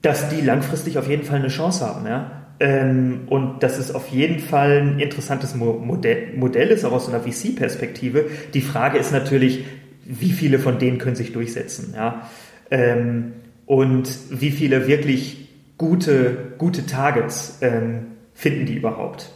[0.00, 2.06] dass die langfristig auf jeden Fall eine Chance haben.
[2.06, 2.41] Ja?
[2.62, 7.18] Ähm, und dass es auf jeden Fall ein interessantes Modell, Modell ist, auch aus einer
[7.18, 8.26] VC-Perspektive.
[8.54, 9.64] Die Frage ist natürlich,
[10.04, 11.92] wie viele von denen können sich durchsetzen.
[11.96, 12.28] Ja?
[12.70, 13.32] Ähm,
[13.66, 19.32] und wie viele wirklich gute, gute Targets ähm, finden die überhaupt?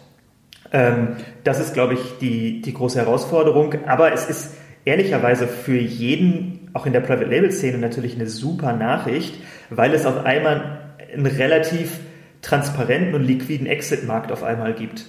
[1.44, 3.74] Das ist, glaube ich, die, die große Herausforderung.
[3.86, 4.54] Aber es ist
[4.84, 9.36] ehrlicherweise für jeden, auch in der Private Label Szene, natürlich eine super Nachricht,
[9.70, 12.00] weil es auf einmal einen relativ
[12.46, 15.04] transparenten und liquiden Exit-Markt auf einmal gibt.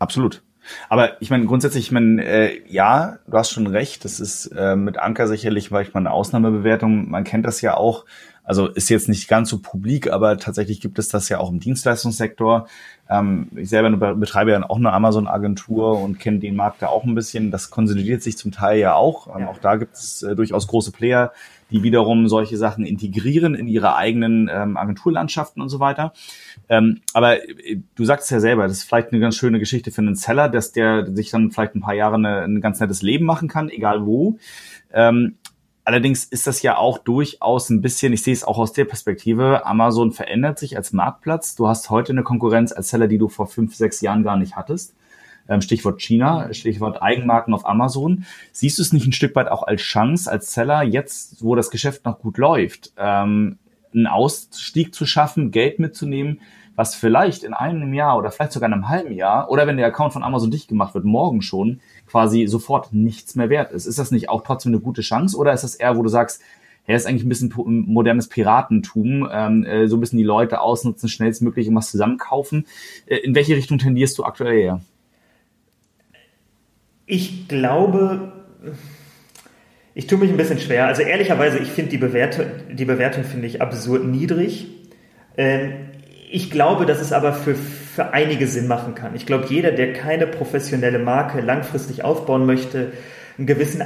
[0.00, 0.42] Absolut.
[0.88, 4.76] Aber ich meine, grundsätzlich, ich meine, äh, ja, du hast schon recht, das ist äh,
[4.76, 8.04] mit Anker sicherlich, weil ich mal eine Ausnahmebewertung, man kennt das ja auch,
[8.48, 11.60] Also ist jetzt nicht ganz so publik, aber tatsächlich gibt es das ja auch im
[11.60, 12.66] Dienstleistungssektor.
[13.10, 17.14] Ähm, ich selber betreibe ja auch eine Amazon-Agentur und kenne den Markt da auch ein
[17.14, 17.50] bisschen.
[17.50, 19.34] Das konsolidiert sich zum Teil ja auch.
[19.34, 19.48] Ähm, ja.
[19.48, 21.32] Auch da gibt es äh, durchaus große Player,
[21.70, 26.12] die wiederum solche Sachen integrieren in ihre eigenen ähm, Agenturlandschaften und so weiter.
[26.68, 30.00] Ähm, aber äh, du sagst ja selber, das ist vielleicht eine ganz schöne Geschichte für
[30.00, 33.24] einen Seller, dass der sich dann vielleicht ein paar Jahre eine, ein ganz nettes Leben
[33.24, 34.38] machen kann, egal wo.
[34.92, 35.36] Ähm,
[35.88, 39.64] Allerdings ist das ja auch durchaus ein bisschen, ich sehe es auch aus der Perspektive,
[39.64, 41.54] Amazon verändert sich als Marktplatz.
[41.54, 44.54] Du hast heute eine Konkurrenz als Seller, die du vor fünf, sechs Jahren gar nicht
[44.54, 44.94] hattest.
[45.48, 48.24] Ähm, Stichwort China, Stichwort Eigenmarken auf Amazon.
[48.52, 51.70] Siehst du es nicht ein Stück weit auch als Chance, als Seller, jetzt, wo das
[51.70, 53.58] Geschäft noch gut läuft, ähm,
[53.94, 56.40] einen Ausstieg zu schaffen, Geld mitzunehmen,
[56.76, 59.86] was vielleicht in einem Jahr oder vielleicht sogar in einem halben Jahr oder wenn der
[59.86, 63.86] Account von Amazon dicht gemacht wird, morgen schon quasi sofort nichts mehr wert ist.
[63.86, 66.40] Ist das nicht auch trotzdem eine gute Chance oder ist das eher, wo du sagst,
[66.86, 67.52] er ist eigentlich ein bisschen
[67.86, 72.66] modernes Piratentum, ähm, äh, so ein bisschen die Leute ausnutzen, schnellstmöglich und was zusammenkaufen.
[73.06, 74.80] Äh, in welche Richtung tendierst du aktuell eher?
[77.10, 78.32] Ich glaube,
[79.94, 80.86] ich tue mich ein bisschen schwer.
[80.86, 84.66] Also ehrlicherweise, ich finde die Bewertung, die Bewertung finde ich absurd niedrig.
[85.38, 85.72] Ähm,
[86.30, 89.14] ich glaube, dass es aber für, für einige Sinn machen kann.
[89.14, 92.92] Ich glaube, jeder, der keine professionelle Marke langfristig aufbauen möchte,
[93.38, 93.82] einen gewissen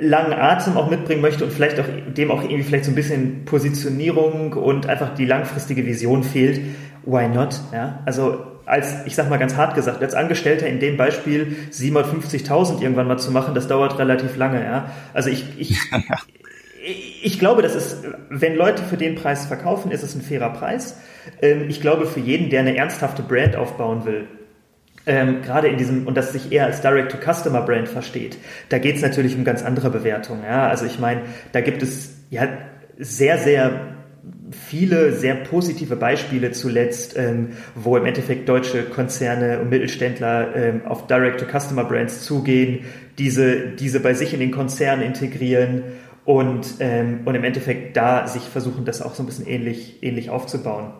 [0.00, 3.44] langen Atem auch mitbringen möchte und vielleicht auch dem auch irgendwie vielleicht so ein bisschen
[3.44, 6.60] Positionierung und einfach die langfristige Vision fehlt,
[7.04, 7.60] why not?
[7.72, 12.80] Ja, also als, ich sag mal ganz hart gesagt, als Angestellter in dem Beispiel 750.000
[12.80, 14.90] irgendwann mal zu machen, das dauert relativ lange, ja.
[15.12, 15.76] Also ich, ich,
[17.22, 20.98] ich glaube, das ist, wenn Leute für den Preis verkaufen, ist es ein fairer Preis.
[21.42, 24.28] Ähm, ich glaube, für jeden, der eine ernsthafte Brand aufbauen will,
[25.04, 29.34] ähm, gerade in diesem, und das sich eher als Direct-to-Customer-Brand versteht, da geht es natürlich
[29.34, 30.44] um ganz andere Bewertungen.
[30.44, 30.68] Ja?
[30.68, 32.46] Also ich meine, da gibt es ja
[32.98, 33.96] sehr, sehr
[34.50, 41.06] viele sehr positive Beispiele zuletzt, ähm, wo im Endeffekt deutsche Konzerne und Mittelständler ähm, auf
[41.06, 42.84] Direct-to-Customer-Brands zugehen,
[43.18, 45.82] diese, diese bei sich in den Konzernen integrieren
[46.24, 50.30] und, ähm, und im Endeffekt da sich versuchen, das auch so ein bisschen ähnlich, ähnlich
[50.30, 50.92] aufzubauen.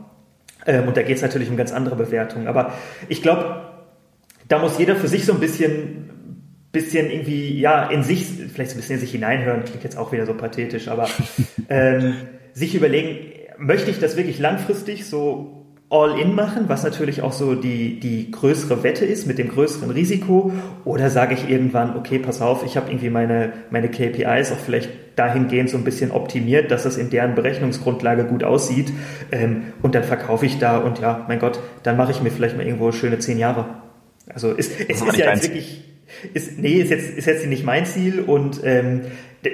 [0.67, 2.47] Ähm, und da geht es natürlich um ganz andere Bewertungen.
[2.47, 2.73] Aber
[3.09, 3.63] ich glaube,
[4.49, 6.11] da muss jeder für sich so ein bisschen,
[6.73, 10.13] bisschen irgendwie, ja, in sich, vielleicht so ein bisschen in sich hineinhören, klingt jetzt auch
[10.13, 11.09] wieder so pathetisch, aber
[11.69, 12.15] ähm,
[12.53, 13.19] sich überlegen,
[13.59, 15.61] möchte ich das wirklich langfristig so
[15.93, 20.53] All-in machen, was natürlich auch so die, die größere Wette ist mit dem größeren Risiko?
[20.85, 24.91] Oder sage ich irgendwann, okay, pass auf, ich habe irgendwie meine, meine KPIs auch vielleicht
[25.17, 28.93] dahingehend so ein bisschen optimiert, dass das in deren Berechnungsgrundlage gut aussieht
[29.33, 32.57] ähm, und dann verkaufe ich da und ja, mein Gott, dann mache ich mir vielleicht
[32.57, 33.67] mal irgendwo schöne zehn Jahre.
[34.33, 35.85] Also es, es ist ja jetzt wirklich,
[36.33, 39.03] ist, nee, ist jetzt, ist jetzt nicht mein Ziel und ähm,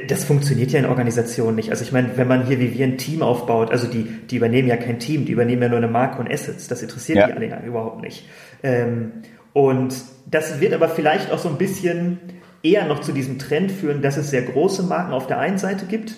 [0.08, 1.70] das funktioniert ja in Organisationen nicht.
[1.70, 4.66] Also ich meine, wenn man hier wie wir ein Team aufbaut, also die, die übernehmen
[4.66, 6.66] ja kein Team, die übernehmen ja nur eine Marke und Assets.
[6.66, 7.26] Das interessiert ja.
[7.28, 8.28] die alle überhaupt nicht.
[8.62, 9.12] Ähm,
[9.52, 9.94] und
[10.28, 12.18] das wird aber vielleicht auch so ein bisschen
[12.62, 15.86] eher noch zu diesem Trend führen, dass es sehr große Marken auf der einen Seite
[15.86, 16.16] gibt,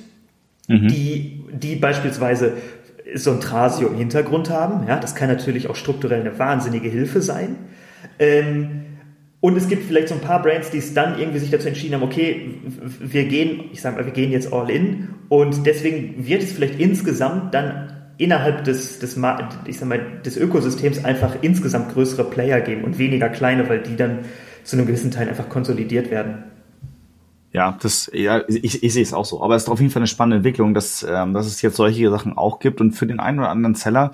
[0.66, 0.88] mhm.
[0.88, 2.54] die, die beispielsweise
[3.14, 4.86] so ein Trasio im Hintergrund haben.
[4.88, 7.56] Ja, das kann natürlich auch strukturell eine wahnsinnige Hilfe sein.
[8.18, 8.84] Ähm,
[9.41, 11.95] und es gibt vielleicht so ein paar Brands, die es dann irgendwie sich dazu entschieden
[11.95, 12.61] haben, okay,
[13.01, 16.80] wir gehen, ich sag mal, wir gehen jetzt all in und deswegen wird es vielleicht
[16.80, 19.16] insgesamt dann innerhalb des, des,
[19.66, 23.95] ich sag mal, des Ökosystems einfach insgesamt größere Player geben und weniger kleine, weil die
[23.95, 24.20] dann
[24.64, 26.43] zu einem gewissen Teil einfach konsolidiert werden.
[27.51, 29.43] Ja, das, ja, ich, ich sehe es auch so.
[29.43, 32.11] Aber es ist auf jeden Fall eine spannende Entwicklung, dass, ähm, dass es jetzt solche
[32.11, 32.80] Sachen auch gibt.
[32.80, 34.12] Und für den einen oder anderen Seller,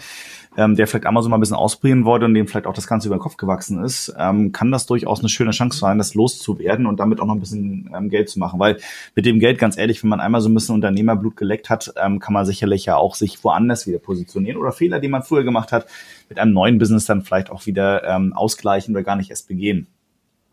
[0.57, 3.09] ähm, der vielleicht Amazon mal ein bisschen ausprobieren wollte und dem vielleicht auch das Ganze
[3.09, 6.87] über den Kopf gewachsen ist, ähm, kann das durchaus eine schöne Chance sein, das loszuwerden
[6.87, 8.61] und damit auch noch ein bisschen ähm, Geld zu machen.
[8.61, 8.79] Weil
[9.15, 12.21] mit dem Geld, ganz ehrlich, wenn man einmal so ein bisschen Unternehmerblut geleckt hat, ähm,
[12.21, 15.73] kann man sicherlich ja auch sich woanders wieder positionieren oder Fehler, die man früher gemacht
[15.73, 15.87] hat,
[16.29, 19.87] mit einem neuen Business dann vielleicht auch wieder ähm, ausgleichen oder gar nicht erst begehen.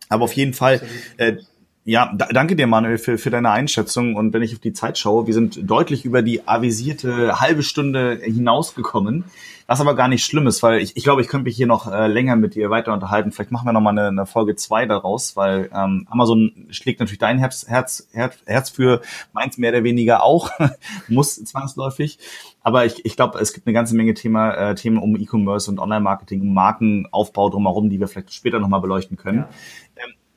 [0.10, 0.82] Aber auf jeden Fall,
[1.18, 1.38] äh,
[1.84, 4.16] ja, da, danke dir, Manuel, für, für deine Einschätzung.
[4.16, 8.20] Und wenn ich auf die Zeit schaue, wir sind deutlich über die avisierte halbe Stunde
[8.22, 9.26] hinausgekommen.
[9.66, 11.92] Was aber gar nicht schlimm ist, weil ich, ich glaube, ich könnte mich hier noch
[11.92, 13.32] äh, länger mit dir weiter unterhalten.
[13.32, 17.20] Vielleicht machen wir noch mal eine, eine Folge zwei daraus, weil ähm, Amazon schlägt natürlich
[17.20, 19.02] dein Herz, Herz, Herz, Herz für,
[19.34, 20.52] meins mehr oder weniger auch,
[21.08, 22.20] muss zwangsläufig.
[22.62, 25.80] Aber ich, ich glaube, es gibt eine ganze Menge Thema, äh, Themen um E-Commerce und
[25.80, 29.40] Online-Marketing, um Markenaufbau drumherum, die wir vielleicht später noch mal beleuchten können.
[29.40, 29.50] Ja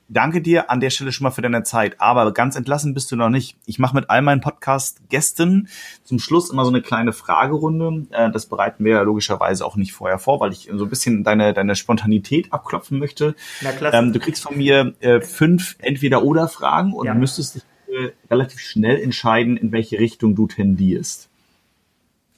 [0.08, 2.00] danke dir an der Stelle schon mal für deine Zeit.
[2.00, 3.56] Aber ganz entlassen bist du noch nicht.
[3.66, 5.68] Ich mache mit all meinen Podcast-Gästen
[6.04, 8.06] zum Schluss immer so eine kleine Fragerunde.
[8.10, 11.24] Äh, das bereiten wir ja logischerweise auch nicht vorher vor, weil ich so ein bisschen
[11.24, 13.34] deine, deine Spontanität abklopfen möchte.
[13.60, 13.96] Na, klasse.
[13.96, 17.14] Ähm, du kriegst von mir äh, fünf Entweder-Oder-Fragen und ja.
[17.14, 21.28] müsstest dich äh, relativ schnell entscheiden, in welche Richtung du tendierst.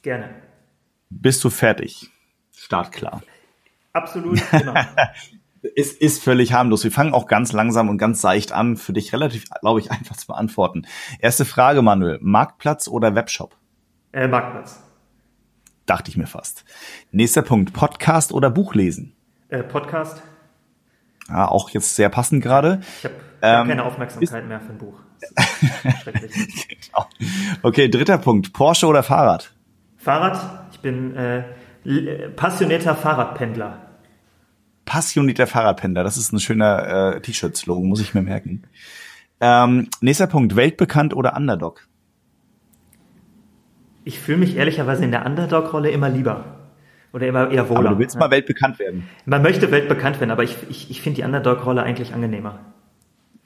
[0.01, 0.29] Gerne.
[1.09, 2.09] Bist du fertig?
[2.55, 3.23] Startklar.
[3.93, 4.73] Absolut, genau.
[5.75, 6.83] Es ist völlig harmlos.
[6.83, 8.77] Wir fangen auch ganz langsam und ganz seicht an.
[8.77, 10.85] Für dich relativ, glaube ich, einfach zu beantworten.
[11.19, 12.19] Erste Frage, Manuel.
[12.21, 13.55] Marktplatz oder Webshop?
[14.13, 14.81] Äh, Marktplatz.
[15.85, 16.65] Dachte ich mir fast.
[17.11, 17.73] Nächster Punkt.
[17.73, 19.15] Podcast oder Buch lesen?
[19.49, 20.21] Äh, Podcast.
[21.29, 22.81] Ja, auch jetzt sehr passend gerade.
[22.99, 24.99] Ich habe hab ähm, keine Aufmerksamkeit mehr für ein Buch.
[26.05, 27.07] genau.
[27.63, 28.53] Okay, dritter Punkt.
[28.53, 29.53] Porsche oder Fahrrad?
[29.97, 30.67] Fahrrad.
[30.71, 31.43] Ich bin äh,
[32.35, 33.86] passionierter Fahrradpendler.
[34.87, 36.03] Passionierter Fahrradpendler.
[36.03, 38.63] Das ist ein schöner äh, T-Shirt-Slogan, muss ich mir merken.
[39.39, 40.55] Ähm, nächster Punkt.
[40.55, 41.87] Weltbekannt oder Underdog?
[44.05, 46.69] Ich fühle mich ehrlicherweise in der Underdog-Rolle immer lieber.
[47.11, 47.79] Oder immer eher wohler.
[47.81, 48.19] Aber du willst ja.
[48.21, 49.07] mal weltbekannt werden.
[49.25, 52.59] Man möchte weltbekannt werden, aber ich, ich, ich finde die Underdog-Rolle eigentlich angenehmer.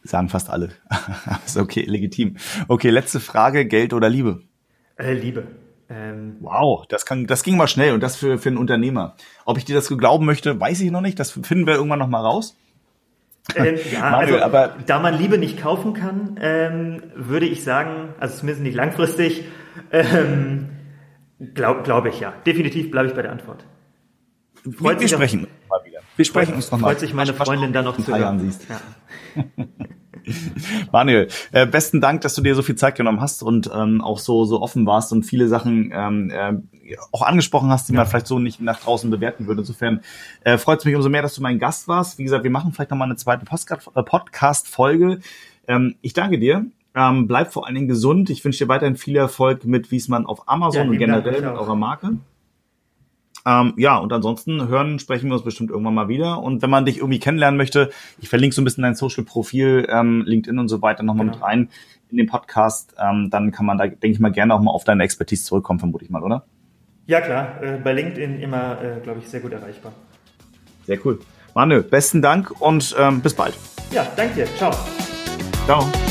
[0.04, 0.70] Sagen fast alle.
[1.46, 2.38] ist okay, legitim.
[2.68, 4.44] Okay, letzte Frage, Geld oder Liebe?
[4.96, 5.48] Äh, Liebe.
[5.92, 9.16] Ähm, wow, das, kann, das ging mal schnell und das für, für einen Unternehmer.
[9.44, 11.20] Ob ich dir das glauben möchte, weiß ich noch nicht.
[11.20, 12.56] Das finden wir irgendwann noch mal raus.
[13.56, 18.14] Ähm, ja, Mario, also, aber da man Liebe nicht kaufen kann, ähm, würde ich sagen,
[18.20, 19.44] also zumindest nicht langfristig,
[19.92, 20.70] ähm,
[21.54, 22.34] glaube glaub ich ja.
[22.46, 23.66] Definitiv bleibe ich bei der Antwort.
[24.64, 26.00] Freut wir, wir sprechen mal wieder.
[26.16, 26.92] Wir sprechen uns nochmal.
[26.92, 28.40] Freut sich meine Freundin dann noch zu hören.
[28.40, 28.68] Siehst.
[28.70, 29.44] Ja.
[30.92, 34.20] Manuel, äh, besten Dank, dass du dir so viel Zeit genommen hast und ähm, auch
[34.20, 36.54] so so offen warst und viele Sachen ähm, äh,
[37.12, 37.98] auch angesprochen hast, die ja.
[37.98, 39.62] man vielleicht so nicht nach draußen bewerten würde.
[39.62, 40.02] Insofern
[40.44, 42.18] äh, freut es mich umso mehr, dass du mein Gast warst.
[42.18, 45.20] Wie gesagt, wir machen vielleicht nochmal eine zweite äh, Podcast-Folge.
[45.68, 46.66] Ähm, ich danke dir.
[46.94, 48.30] Ähm, bleib vor allen Dingen gesund.
[48.30, 51.76] Ich wünsche dir weiterhin viel Erfolg mit Wiesmann auf Amazon ja, und generell mit eurer
[51.76, 52.18] Marke.
[53.46, 56.42] Ähm, ja, und ansonsten hören, sprechen wir uns bestimmt irgendwann mal wieder.
[56.42, 60.24] Und wenn man dich irgendwie kennenlernen möchte, ich verlinke so ein bisschen dein Social-Profil, ähm,
[60.26, 61.38] LinkedIn und so weiter nochmal genau.
[61.38, 61.70] mit rein
[62.10, 62.96] in den Podcast.
[63.00, 65.80] Ähm, dann kann man da, denke ich mal, gerne auch mal auf deine Expertise zurückkommen,
[65.80, 66.46] vermute ich mal, oder?
[67.08, 67.62] Ja, klar.
[67.64, 69.94] Äh, bei LinkedIn immer, äh, glaube ich, sehr gut erreichbar.
[70.86, 71.20] Sehr cool.
[71.54, 73.58] Manu, besten Dank und ähm, bis bald.
[73.92, 74.46] Ja, danke dir.
[74.56, 74.72] Ciao.
[75.66, 76.11] Ciao.